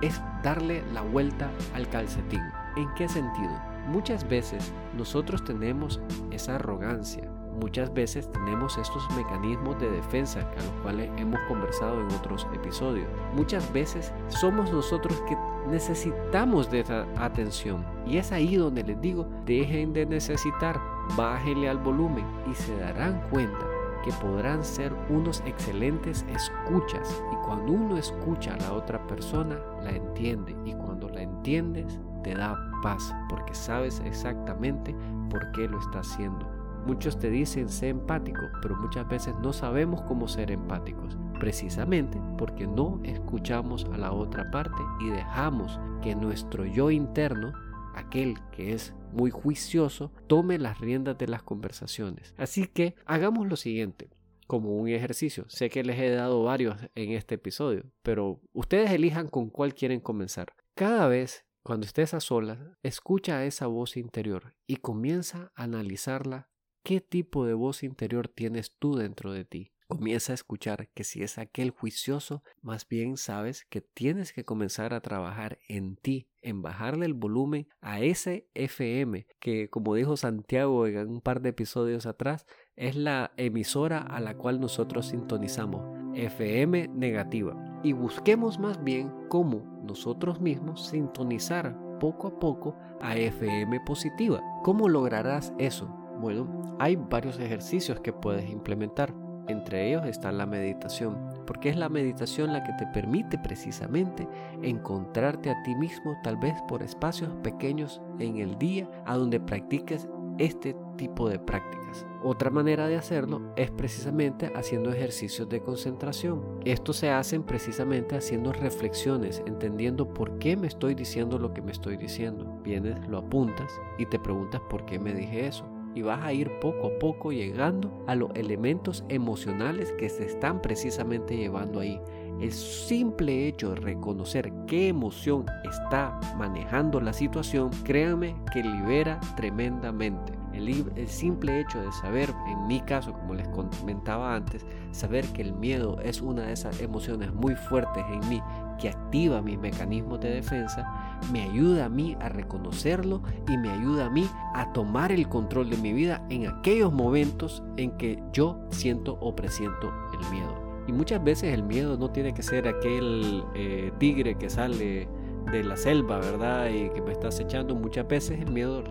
es 0.03 0.21
darle 0.43 0.83
la 0.93 1.03
vuelta 1.03 1.51
al 1.75 1.89
calcetín. 1.89 2.43
¿En 2.77 2.93
qué 2.95 3.09
sentido? 3.09 3.53
Muchas 3.89 4.29
veces 4.29 4.73
nosotros 4.97 5.45
tenemos 5.45 6.01
esa 6.31 6.57
arrogancia, 6.57 7.29
muchas 7.61 7.93
veces 7.93 8.31
tenemos 8.31 8.79
estos 8.79 9.09
mecanismos 9.17 9.81
de 9.81 9.91
defensa 9.91 10.41
a 10.41 10.63
los 10.63 10.83
cuales 10.83 11.11
hemos 11.17 11.41
conversado 11.49 12.01
en 12.01 12.11
otros 12.15 12.47
episodios. 12.55 13.09
Muchas 13.35 13.73
veces 13.73 14.13
somos 14.29 14.71
nosotros 14.73 15.21
que 15.29 15.37
necesitamos 15.69 16.71
de 16.71 16.81
esa 16.81 17.07
atención 17.17 17.85
y 18.07 18.19
es 18.19 18.33
ahí 18.33 18.57
donde 18.57 18.85
les 18.85 19.01
digo, 19.01 19.27
dejen 19.45 19.93
de 19.93 20.07
necesitar, 20.07 20.81
bájenle 21.17 21.69
al 21.69 21.79
volumen 21.79 22.25
y 22.51 22.55
se 22.55 22.77
darán 22.79 23.21
cuenta 23.31 23.70
que 24.05 24.13
podrán 24.13 24.65
ser 24.65 24.95
unos 25.09 25.43
excelentes 25.47 26.25
escuchas 26.29 27.23
y 27.33 27.37
cuando 27.47 27.73
uno 27.73 27.97
escucha 27.97 28.55
a 28.55 28.59
la 28.59 28.73
otra 28.73 29.07
persona 29.07 29.59
la 29.83 29.91
entiende 29.91 30.57
y 30.65 30.73
cuando 30.75 31.09
la 31.09 31.23
entiendes 31.23 32.01
te 32.23 32.35
da 32.35 32.57
paz 32.83 33.15
porque 33.29 33.55
sabes 33.55 34.01
exactamente 34.05 34.95
por 35.29 35.51
qué 35.53 35.69
lo 35.69 35.79
está 35.79 36.01
haciendo. 36.01 36.47
Muchos 36.87 37.19
te 37.19 37.29
dicen 37.29 37.69
sé 37.69 37.91
empático, 37.91 38.41
pero 38.63 38.75
muchas 38.77 39.07
veces 39.07 39.35
no 39.43 39.53
sabemos 39.53 40.01
cómo 40.03 40.27
ser 40.27 40.51
empáticos, 40.51 41.19
precisamente 41.39 42.19
porque 42.39 42.67
no 42.67 43.01
escuchamos 43.05 43.87
a 43.93 43.99
la 43.99 44.13
otra 44.13 44.51
parte 44.51 44.83
y 45.01 45.11
dejamos 45.11 45.79
que 46.01 46.15
nuestro 46.15 46.65
yo 46.65 46.91
interno, 46.91 47.53
aquel 47.95 48.39
que 48.51 48.73
es 48.73 48.95
muy 49.13 49.31
juicioso, 49.31 50.13
tome 50.27 50.59
las 50.59 50.81
riendas 50.81 51.19
de 51.19 51.29
las 51.29 51.43
conversaciones. 51.43 52.35
Así 52.39 52.67
que 52.67 52.95
hagamos 53.07 53.49
lo 53.49 53.57
siguiente 53.57 54.11
como 54.47 54.77
un 54.77 54.89
ejercicio. 54.89 55.45
Sé 55.49 55.71
que 55.71 55.85
les 55.85 55.99
he 56.01 56.11
dado 56.11 56.43
varios 56.43 56.77
en 56.95 57.13
este 57.13 57.37
episodio, 57.37 57.85
pero 58.03 58.41
ustedes 58.53 58.91
elijan 58.91 59.29
con 59.29 59.49
cuál 59.49 59.75
quieren 59.75 60.01
comenzar. 60.01 60.55
Cada 60.75 61.07
vez 61.09 61.45
cuando 61.63 61.87
estés 61.87 62.15
a 62.15 62.21
solas, 62.21 62.59
escucha 62.83 63.45
esa 63.45 63.67
voz 63.67 63.97
interior 63.97 64.55
y 64.67 64.77
comienza 64.77 65.53
a 65.55 65.65
analizarla 65.65 66.51
¿Qué 66.83 67.01
tipo 67.01 67.45
de 67.45 67.55
voz 67.55 67.83
interior 67.83 68.29
tienes 68.29 68.75
tú 68.79 68.97
dentro 68.97 69.33
de 69.33 69.45
ti? 69.45 69.73
Comienza 69.91 70.33
a 70.33 70.35
escuchar 70.35 70.89
que 70.95 71.03
si 71.03 71.25
es 71.25 71.37
aquel 71.37 71.71
juicioso, 71.71 72.45
más 72.63 72.87
bien 72.87 73.17
sabes 73.17 73.67
que 73.69 73.81
tienes 73.81 74.33
que 74.33 74.45
comenzar 74.45 74.95
a 74.95 75.01
trabajar 75.01 75.59
en 75.69 75.97
ti, 75.97 76.29
en 76.43 76.63
bajarle 76.63 77.07
el 77.07 77.15
volumen 77.15 77.67
a 77.81 78.01
ese 78.01 78.47
FM, 78.55 79.27
que 79.41 79.69
como 79.69 79.97
dijo 79.97 80.17
Santiago 80.17 80.87
en 80.87 81.09
un 81.09 81.21
par 81.21 81.43
de 81.43 81.49
episodios 81.49 82.07
atrás, 82.07 82.47
es 82.77 82.95
la 82.95 83.33
emisora 83.37 83.99
a 83.99 84.21
la 84.21 84.37
cual 84.37 84.61
nosotros 84.61 85.09
sintonizamos, 85.09 85.83
FM 86.15 86.87
negativa. 86.95 87.57
Y 87.83 87.93
busquemos 87.93 88.61
más 88.61 88.83
bien 88.85 89.13
cómo 89.29 89.83
nosotros 89.85 90.41
mismos 90.41 90.87
sintonizar 90.87 91.77
poco 91.99 92.29
a 92.29 92.39
poco 92.39 92.77
a 93.01 93.17
FM 93.17 93.81
positiva. 93.81 94.41
¿Cómo 94.63 94.89
lograrás 94.89 95.53
eso? 95.59 95.89
Bueno, 96.21 96.77
hay 96.79 96.95
varios 96.95 97.41
ejercicios 97.41 98.01
que 98.01 98.13
puedes 98.13 98.49
implementar. 98.49 99.30
Entre 99.49 99.89
ellos 99.89 100.07
está 100.07 100.33
la 100.33 100.47
meditación, 100.47 101.17
porque 101.47 101.71
es 101.71 101.77
la 101.77 101.89
meditación 101.89 102.53
la 102.53 102.63
que 102.63 102.73
te 102.75 102.87
permite 102.87 103.39
precisamente 103.39 104.29
encontrarte 104.63 105.51
a 105.51 105.63
ti 105.63 105.75
mismo, 105.75 106.17
tal 106.23 106.37
vez 106.37 106.55
por 106.69 106.83
espacios 106.83 107.31
pequeños 107.43 108.01
en 108.19 108.39
el 108.39 108.59
día, 108.59 108.89
a 109.07 109.17
donde 109.17 109.41
practiques 109.41 110.09
este 110.39 110.75
tipo 110.97 111.29
de 111.29 111.39
prácticas. 111.39 112.07
Otra 112.23 112.51
manera 112.51 112.89
de 112.89 112.97
hacerlo 112.97 113.53
es 113.57 113.71
precisamente 113.71 114.51
haciendo 114.55 114.91
ejercicios 114.91 115.49
de 115.49 115.61
concentración. 115.61 116.61
Esto 116.65 116.93
se 116.93 117.11
hacen 117.11 117.43
precisamente 117.43 118.17
haciendo 118.17 118.53
reflexiones, 118.53 119.43
entendiendo 119.47 120.13
por 120.13 120.39
qué 120.39 120.57
me 120.57 120.67
estoy 120.67 120.95
diciendo 120.95 121.39
lo 121.39 121.53
que 121.53 121.63
me 121.63 121.73
estoy 121.73 121.97
diciendo. 121.97 122.61
Vienes, 122.63 123.07
lo 123.09 123.19
apuntas 123.19 123.71
y 123.99 124.07
te 124.07 124.19
preguntas 124.19 124.63
por 124.71 124.87
qué 124.87 124.99
me 124.99 125.13
dije 125.13 125.47
eso 125.47 125.70
y 125.95 126.03
vas 126.03 126.23
a 126.25 126.33
ir 126.33 126.51
poco 126.61 126.89
a 126.89 126.99
poco 126.99 127.33
llegando 127.33 128.05
a 128.07 128.15
los 128.15 128.31
elementos 128.35 129.05
emocionales 129.09 129.93
que 129.93 130.09
se 130.09 130.25
están 130.25 130.63
precisamente 130.63 131.37
llevando 131.37 131.81
ahí. 131.81 132.01
El 132.41 132.53
simple 132.53 133.49
hecho 133.49 133.71
de 133.71 133.77
reconocer 133.77 134.51
qué 134.67 134.89
emoción 134.89 135.45
está 135.69 136.19
manejando 136.39 137.01
la 137.01 137.13
situación, 137.13 137.71
créanme 137.85 138.35
que 138.53 138.63
libera 138.63 139.21
tremendamente. 139.37 140.33
El, 140.55 141.09
simple 141.09 141.61
hecho 141.61 141.81
de 141.81 141.93
saber, 141.93 142.29
en 142.49 142.67
mi 142.67 142.81
caso, 142.81 143.13
como 143.13 143.35
les 143.35 143.49
comentaba 143.49 144.35
antes, 144.35 144.67
saber 144.91 145.25
que 145.29 145.43
el 145.43 145.53
miedo 145.53 145.99
es 146.03 146.21
una 146.21 146.43
de 146.43 146.53
esas 146.53 146.81
emociones 146.81 147.33
muy 147.33 147.55
fuertes 147.55 148.05
en 148.11 148.29
mí 148.29 148.43
que 148.81 148.89
activa 148.89 149.43
mis 149.43 149.59
mecanismos 149.59 150.21
de 150.21 150.31
defensa, 150.31 151.19
me 151.33 151.43
ayuda 151.43 151.85
a 151.85 151.89
mí 151.89 152.17
a 152.21 152.29
reconocerlo 152.29 153.23
y 153.49 153.57
me 153.57 153.71
ayuda 153.71 154.07
a 154.07 154.11
mí 154.11 154.29
a 154.55 154.73
tomar 154.73 155.13
el 155.13 155.29
control 155.29 155.71
de 155.71 155.77
mi 155.77 155.93
vida 155.93 156.25
en 156.31 156.49
aquellos 156.49 156.93
momentos 156.93 157.63
en 157.77 157.93
que 157.93 158.23
yo 158.33 158.59
siento 158.71 159.19
o 159.21 159.37
presiento 159.37 159.93
el 160.13 160.31
miedo. 160.31 160.71
Y 160.89 160.93
muchas 160.93 161.23
veces 161.23 161.55
el 161.55 161.63
miedo 161.63 161.97
no 161.97 162.11
tiene 162.11 162.35
que 162.35 162.43
ser 162.43 162.67
aquel 162.67 163.45
eh, 163.55 163.93
tigre 163.99 164.37
que 164.37 164.51
sale 164.51 165.09
de 165.53 165.65
la 165.65 165.77
selva, 165.77 166.19
¿verdad? 166.19 166.69
Y 166.69 166.91
que 166.91 167.01
me 167.03 167.13
está 167.13 167.29
acechando. 167.29 167.75
Muchas 167.75 168.09
veces 168.09 168.41
el 168.41 168.51
miedo 168.51 168.83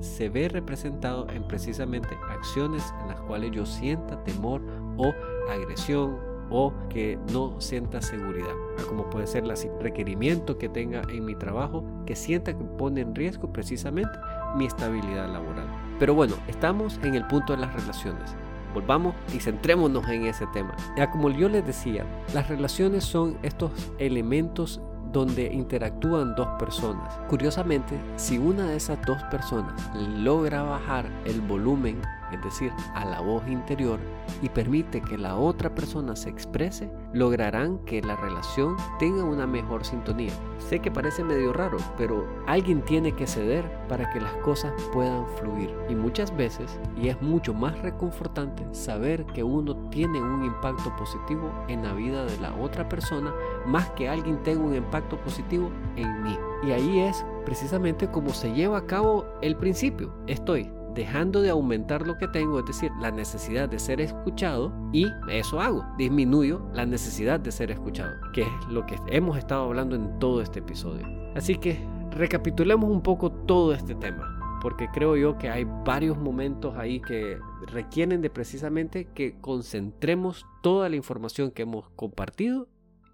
se 0.00 0.28
ve 0.28 0.48
representado 0.48 1.26
en 1.30 1.46
precisamente 1.46 2.08
acciones 2.30 2.82
en 3.02 3.08
las 3.08 3.20
cuales 3.20 3.50
yo 3.52 3.66
sienta 3.66 4.22
temor 4.24 4.62
o 4.96 5.12
agresión 5.50 6.25
o 6.50 6.72
que 6.88 7.18
no 7.32 7.60
sienta 7.60 8.00
seguridad, 8.00 8.54
como 8.88 9.08
puede 9.10 9.26
ser 9.26 9.44
el 9.44 9.52
requerimiento 9.80 10.58
que 10.58 10.68
tenga 10.68 11.02
en 11.08 11.24
mi 11.24 11.34
trabajo 11.34 11.84
que 12.06 12.16
sienta 12.16 12.56
que 12.56 12.64
pone 12.64 13.00
en 13.00 13.14
riesgo 13.14 13.52
precisamente 13.52 14.18
mi 14.56 14.66
estabilidad 14.66 15.30
laboral. 15.32 15.68
Pero 15.98 16.14
bueno, 16.14 16.34
estamos 16.48 16.98
en 17.02 17.14
el 17.14 17.26
punto 17.26 17.54
de 17.54 17.60
las 17.60 17.74
relaciones. 17.74 18.34
Volvamos 18.74 19.14
y 19.34 19.40
centrémonos 19.40 20.06
en 20.08 20.26
ese 20.26 20.46
tema. 20.52 20.76
Ya 20.96 21.10
como 21.10 21.30
yo 21.30 21.48
les 21.48 21.66
decía, 21.66 22.04
las 22.34 22.48
relaciones 22.48 23.04
son 23.04 23.38
estos 23.42 23.72
elementos 23.98 24.80
donde 25.12 25.46
interactúan 25.52 26.34
dos 26.34 26.48
personas. 26.58 27.18
Curiosamente, 27.28 27.98
si 28.16 28.36
una 28.36 28.66
de 28.66 28.76
esas 28.76 29.00
dos 29.06 29.22
personas 29.24 29.72
logra 29.94 30.62
bajar 30.62 31.06
el 31.24 31.40
volumen 31.40 32.02
es 32.32 32.42
decir, 32.42 32.72
a 32.94 33.04
la 33.04 33.20
voz 33.20 33.46
interior, 33.48 33.98
y 34.42 34.48
permite 34.48 35.00
que 35.00 35.18
la 35.18 35.36
otra 35.36 35.74
persona 35.74 36.16
se 36.16 36.28
exprese, 36.28 36.90
lograrán 37.12 37.78
que 37.80 38.02
la 38.02 38.16
relación 38.16 38.76
tenga 38.98 39.24
una 39.24 39.46
mejor 39.46 39.84
sintonía. 39.84 40.32
Sé 40.58 40.80
que 40.80 40.90
parece 40.90 41.22
medio 41.24 41.52
raro, 41.52 41.78
pero 41.96 42.26
alguien 42.46 42.82
tiene 42.82 43.12
que 43.12 43.26
ceder 43.26 43.64
para 43.88 44.10
que 44.10 44.20
las 44.20 44.32
cosas 44.36 44.72
puedan 44.92 45.26
fluir. 45.38 45.72
Y 45.88 45.94
muchas 45.94 46.34
veces, 46.36 46.78
y 47.00 47.08
es 47.08 47.20
mucho 47.22 47.54
más 47.54 47.78
reconfortante 47.80 48.64
saber 48.74 49.24
que 49.26 49.42
uno 49.42 49.76
tiene 49.90 50.20
un 50.20 50.44
impacto 50.44 50.94
positivo 50.96 51.50
en 51.68 51.82
la 51.82 51.92
vida 51.92 52.24
de 52.24 52.38
la 52.38 52.54
otra 52.54 52.88
persona, 52.88 53.32
más 53.66 53.88
que 53.90 54.08
alguien 54.08 54.42
tenga 54.42 54.64
un 54.64 54.74
impacto 54.74 55.16
positivo 55.18 55.70
en 55.96 56.22
mí. 56.22 56.36
Y 56.64 56.72
ahí 56.72 57.00
es 57.00 57.24
precisamente 57.44 58.10
como 58.10 58.30
se 58.30 58.52
lleva 58.52 58.78
a 58.78 58.86
cabo 58.86 59.24
el 59.40 59.56
principio. 59.56 60.12
Estoy 60.26 60.70
dejando 60.96 61.42
de 61.42 61.50
aumentar 61.50 62.06
lo 62.06 62.18
que 62.18 62.26
tengo, 62.26 62.58
es 62.58 62.66
decir, 62.66 62.90
la 63.00 63.12
necesidad 63.12 63.68
de 63.68 63.78
ser 63.78 64.00
escuchado, 64.00 64.72
y 64.92 65.06
eso 65.30 65.60
hago, 65.60 65.86
disminuyo 65.96 66.68
la 66.72 66.86
necesidad 66.86 67.38
de 67.38 67.52
ser 67.52 67.70
escuchado, 67.70 68.14
que 68.32 68.42
es 68.42 68.68
lo 68.68 68.84
que 68.86 68.96
hemos 69.06 69.38
estado 69.38 69.64
hablando 69.64 69.94
en 69.94 70.18
todo 70.18 70.42
este 70.42 70.58
episodio. 70.58 71.06
Así 71.36 71.56
que 71.56 71.78
recapitulemos 72.10 72.90
un 72.90 73.02
poco 73.02 73.30
todo 73.30 73.72
este 73.72 73.94
tema 73.94 74.32
porque 74.62 74.88
creo 74.88 75.16
yo 75.16 75.38
que 75.38 75.48
hay 75.48 75.64
varios 75.64 76.18
momentos 76.18 76.76
ahí 76.76 77.00
que 77.00 77.38
requieren 77.66 78.20
de 78.20 78.30
precisamente 78.30 79.04
que 79.04 79.38
concentremos 79.40 80.44
toda 80.60 80.88
la 80.88 80.96
información 80.96 81.52
que 81.52 81.62
hemos 81.62 81.88
compartido 81.90 82.66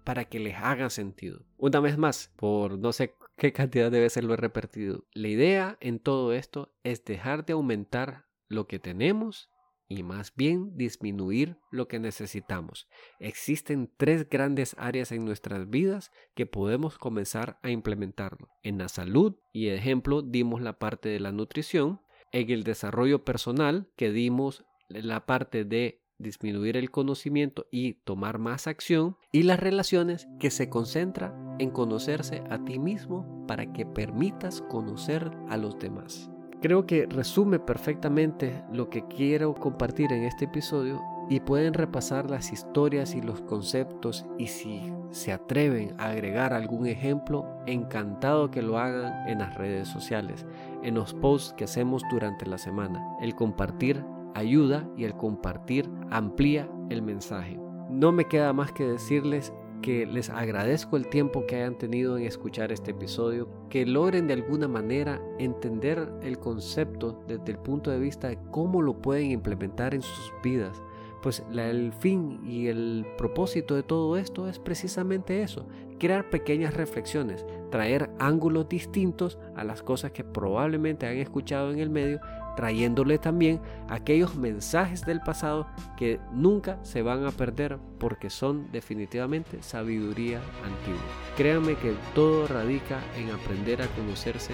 para 0.03 0.25
que 0.25 0.39
les 0.39 0.55
haga 0.55 0.89
sentido. 0.89 1.41
Una 1.57 1.79
vez 1.79 1.97
más, 1.97 2.31
por 2.35 2.79
no 2.79 2.91
sé 2.91 3.13
qué 3.37 3.53
cantidad 3.53 3.91
de 3.91 3.99
veces 3.99 4.23
lo 4.23 4.35
repetido. 4.35 5.05
La 5.13 5.27
idea 5.27 5.77
en 5.81 5.99
todo 5.99 6.33
esto 6.33 6.73
es 6.83 7.03
dejar 7.03 7.45
de 7.45 7.53
aumentar 7.53 8.25
lo 8.47 8.67
que 8.67 8.79
tenemos 8.79 9.49
y 9.87 10.03
más 10.03 10.33
bien 10.35 10.75
disminuir 10.75 11.57
lo 11.71 11.87
que 11.87 11.99
necesitamos. 11.99 12.87
Existen 13.19 13.91
tres 13.97 14.29
grandes 14.29 14.75
áreas 14.79 15.11
en 15.11 15.25
nuestras 15.25 15.69
vidas 15.69 16.11
que 16.35 16.45
podemos 16.45 16.97
comenzar 16.97 17.59
a 17.61 17.69
implementarlo. 17.69 18.49
En 18.63 18.77
la 18.77 18.87
salud, 18.87 19.35
y 19.51 19.67
ejemplo, 19.67 20.21
dimos 20.21 20.61
la 20.61 20.79
parte 20.79 21.09
de 21.09 21.19
la 21.19 21.31
nutrición. 21.31 22.01
En 22.31 22.49
el 22.49 22.63
desarrollo 22.63 23.23
personal, 23.23 23.91
que 23.95 24.11
dimos 24.11 24.65
la 24.89 25.25
parte 25.25 25.65
de 25.65 26.02
disminuir 26.17 26.77
el 26.77 26.91
conocimiento 26.91 27.67
y 27.71 27.93
tomar 27.93 28.39
más 28.39 28.67
acción, 28.67 29.17
y 29.31 29.43
las 29.43 29.59
relaciones 29.59 30.27
que 30.39 30.51
se 30.51 30.69
concentra 30.69 31.35
en 31.59 31.69
conocerse 31.69 32.43
a 32.49 32.63
ti 32.63 32.79
mismo 32.79 33.45
para 33.47 33.71
que 33.73 33.85
permitas 33.85 34.61
conocer 34.61 35.31
a 35.49 35.57
los 35.57 35.77
demás. 35.79 36.29
Creo 36.61 36.85
que 36.85 37.07
resume 37.07 37.59
perfectamente 37.59 38.63
lo 38.71 38.89
que 38.89 39.05
quiero 39.07 39.53
compartir 39.53 40.13
en 40.13 40.23
este 40.23 40.45
episodio 40.45 41.01
y 41.29 41.41
pueden 41.41 41.73
repasar 41.73 42.29
las 42.29 42.53
historias 42.53 43.15
y 43.15 43.21
los 43.21 43.41
conceptos 43.41 44.25
y 44.37 44.47
si 44.47 44.93
se 45.11 45.31
atreven 45.31 45.93
a 45.99 46.09
agregar 46.09 46.53
algún 46.53 46.87
ejemplo, 46.87 47.45
encantado 47.67 48.49
que 48.49 48.61
lo 48.61 48.79
hagan 48.79 49.27
en 49.27 49.39
las 49.39 49.55
redes 49.55 49.87
sociales, 49.87 50.45
en 50.83 50.95
los 50.95 51.13
posts 51.13 51.53
que 51.53 51.65
hacemos 51.65 52.01
durante 52.09 52.45
la 52.45 52.57
semana. 52.57 53.01
El 53.21 53.35
compartir 53.35 54.03
ayuda 54.35 54.89
y 54.97 55.03
el 55.03 55.15
compartir 55.15 55.89
amplía 56.09 56.69
el 56.89 57.01
mensaje. 57.01 57.59
No 57.89 58.11
me 58.11 58.25
queda 58.25 58.53
más 58.53 58.71
que 58.71 58.85
decirles 58.85 59.53
que 59.83 60.05
les 60.05 60.29
agradezco 60.29 60.95
el 60.95 61.07
tiempo 61.09 61.45
que 61.45 61.57
hayan 61.57 61.77
tenido 61.77 62.17
en 62.17 62.23
escuchar 62.25 62.71
este 62.71 62.91
episodio, 62.91 63.49
que 63.69 63.85
logren 63.85 64.27
de 64.27 64.33
alguna 64.33 64.67
manera 64.67 65.21
entender 65.37 66.11
el 66.23 66.39
concepto 66.39 67.21
desde 67.27 67.51
el 67.51 67.59
punto 67.59 67.91
de 67.91 67.99
vista 67.99 68.29
de 68.29 68.39
cómo 68.49 68.81
lo 68.81 68.99
pueden 69.01 69.31
implementar 69.31 69.93
en 69.93 70.01
sus 70.01 70.33
vidas. 70.41 70.81
Pues 71.21 71.43
el 71.53 71.93
fin 71.93 72.41
y 72.45 72.67
el 72.67 73.05
propósito 73.17 73.75
de 73.75 73.83
todo 73.83 74.17
esto 74.17 74.47
es 74.47 74.57
precisamente 74.57 75.41
eso, 75.41 75.67
crear 75.99 76.29
pequeñas 76.29 76.73
reflexiones, 76.73 77.45
traer 77.69 78.09
ángulos 78.19 78.67
distintos 78.67 79.37
a 79.55 79.63
las 79.63 79.83
cosas 79.83 80.11
que 80.11 80.23
probablemente 80.23 81.07
han 81.07 81.17
escuchado 81.17 81.71
en 81.71 81.79
el 81.79 81.89
medio 81.89 82.19
trayéndole 82.55 83.17
también 83.17 83.61
aquellos 83.89 84.35
mensajes 84.35 85.05
del 85.05 85.21
pasado 85.21 85.67
que 85.97 86.19
nunca 86.31 86.77
se 86.83 87.01
van 87.01 87.25
a 87.25 87.31
perder 87.31 87.77
porque 87.99 88.29
son 88.29 88.71
definitivamente 88.71 89.61
sabiduría 89.63 90.39
antigua. 90.63 91.01
Créanme 91.37 91.75
que 91.75 91.95
todo 92.13 92.47
radica 92.47 92.99
en 93.17 93.31
aprender 93.31 93.81
a 93.81 93.87
conocerse 93.87 94.53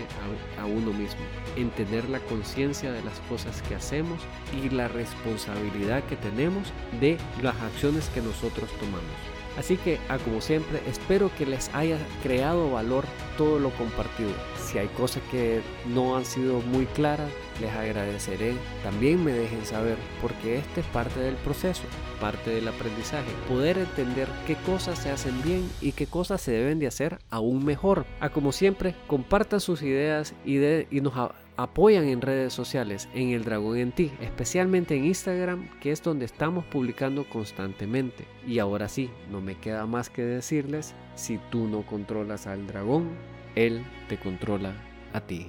a, 0.58 0.62
a 0.62 0.66
uno 0.66 0.94
mismo, 0.94 1.22
en 1.56 1.70
tener 1.72 2.10
la 2.10 2.20
conciencia 2.20 2.92
de 2.92 3.04
las 3.04 3.20
cosas 3.22 3.62
que 3.64 3.76
hacemos 3.76 4.20
y 4.64 4.70
la 4.70 4.88
responsabilidad 4.88 6.04
que 6.04 6.16
tenemos 6.16 6.72
de 7.00 7.18
las 7.42 7.56
acciones 7.62 8.10
que 8.10 8.22
nosotros 8.22 8.70
tomamos. 8.80 9.39
Así 9.60 9.76
que, 9.76 10.00
a 10.08 10.18
como 10.18 10.40
siempre, 10.40 10.80
espero 10.88 11.30
que 11.38 11.46
les 11.46 11.70
haya 11.74 11.98
creado 12.24 12.72
valor 12.72 13.04
todo 13.38 13.60
lo 13.60 13.72
compartido. 13.72 14.30
Si 14.58 14.78
hay 14.78 14.88
cosas 14.88 15.22
que 15.32 15.60
no 15.94 16.16
han 16.16 16.24
sido 16.24 16.62
muy 16.62 16.86
claras, 16.86 17.30
les 17.60 17.70
agradeceré. 17.72 18.56
También 18.84 19.22
me 19.22 19.34
dejen 19.34 19.66
saber, 19.66 19.98
porque 20.22 20.60
este 20.60 20.80
es 20.80 20.88
parte 20.88 21.20
del 21.20 21.36
proceso, 21.36 21.84
parte 22.22 22.52
del 22.52 22.70
aprendizaje. 22.70 23.30
Poder 23.50 23.80
entender 23.80 24.30
qué 24.48 24.56
cosas 24.66 24.98
se 24.98 25.12
hacen 25.12 25.42
bien 25.42 25.70
y 25.82 25.92
qué 25.92 26.08
cosas 26.08 26.40
se 26.40 26.54
deben 26.54 26.80
de 26.80 26.88
hacer 26.88 27.20
aún 27.30 27.66
mejor. 27.66 28.06
A 28.22 28.30
como 28.30 28.54
siempre, 28.54 28.96
compartan 29.08 29.60
sus 29.60 29.82
ideas 29.82 30.36
y, 30.46 30.56
de, 30.56 30.88
y 30.90 31.02
nos 31.02 31.32
apoyan 31.64 32.08
en 32.08 32.22
redes 32.22 32.54
sociales, 32.54 33.10
en 33.14 33.32
el 33.32 33.44
dragón 33.44 33.78
en 33.78 33.92
ti, 33.92 34.12
especialmente 34.22 34.96
en 34.96 35.04
Instagram, 35.04 35.68
que 35.82 35.92
es 35.92 36.02
donde 36.02 36.24
estamos 36.24 36.64
publicando 36.66 37.28
constantemente. 37.28 38.26
Y 38.48 38.60
ahora 38.60 38.88
sí, 38.88 39.10
no 39.30 39.42
me 39.42 39.56
queda 39.56 39.86
más 39.86 40.10
que 40.10 40.22
decirles, 40.22 40.96
si 41.16 41.38
tú 41.50 41.68
no 41.68 41.86
controlas 41.86 42.48
al 42.48 42.66
dragón, 42.66 43.10
él 43.56 43.84
te 44.08 44.18
controla 44.18 44.74
a 45.12 45.20
ti. 45.20 45.48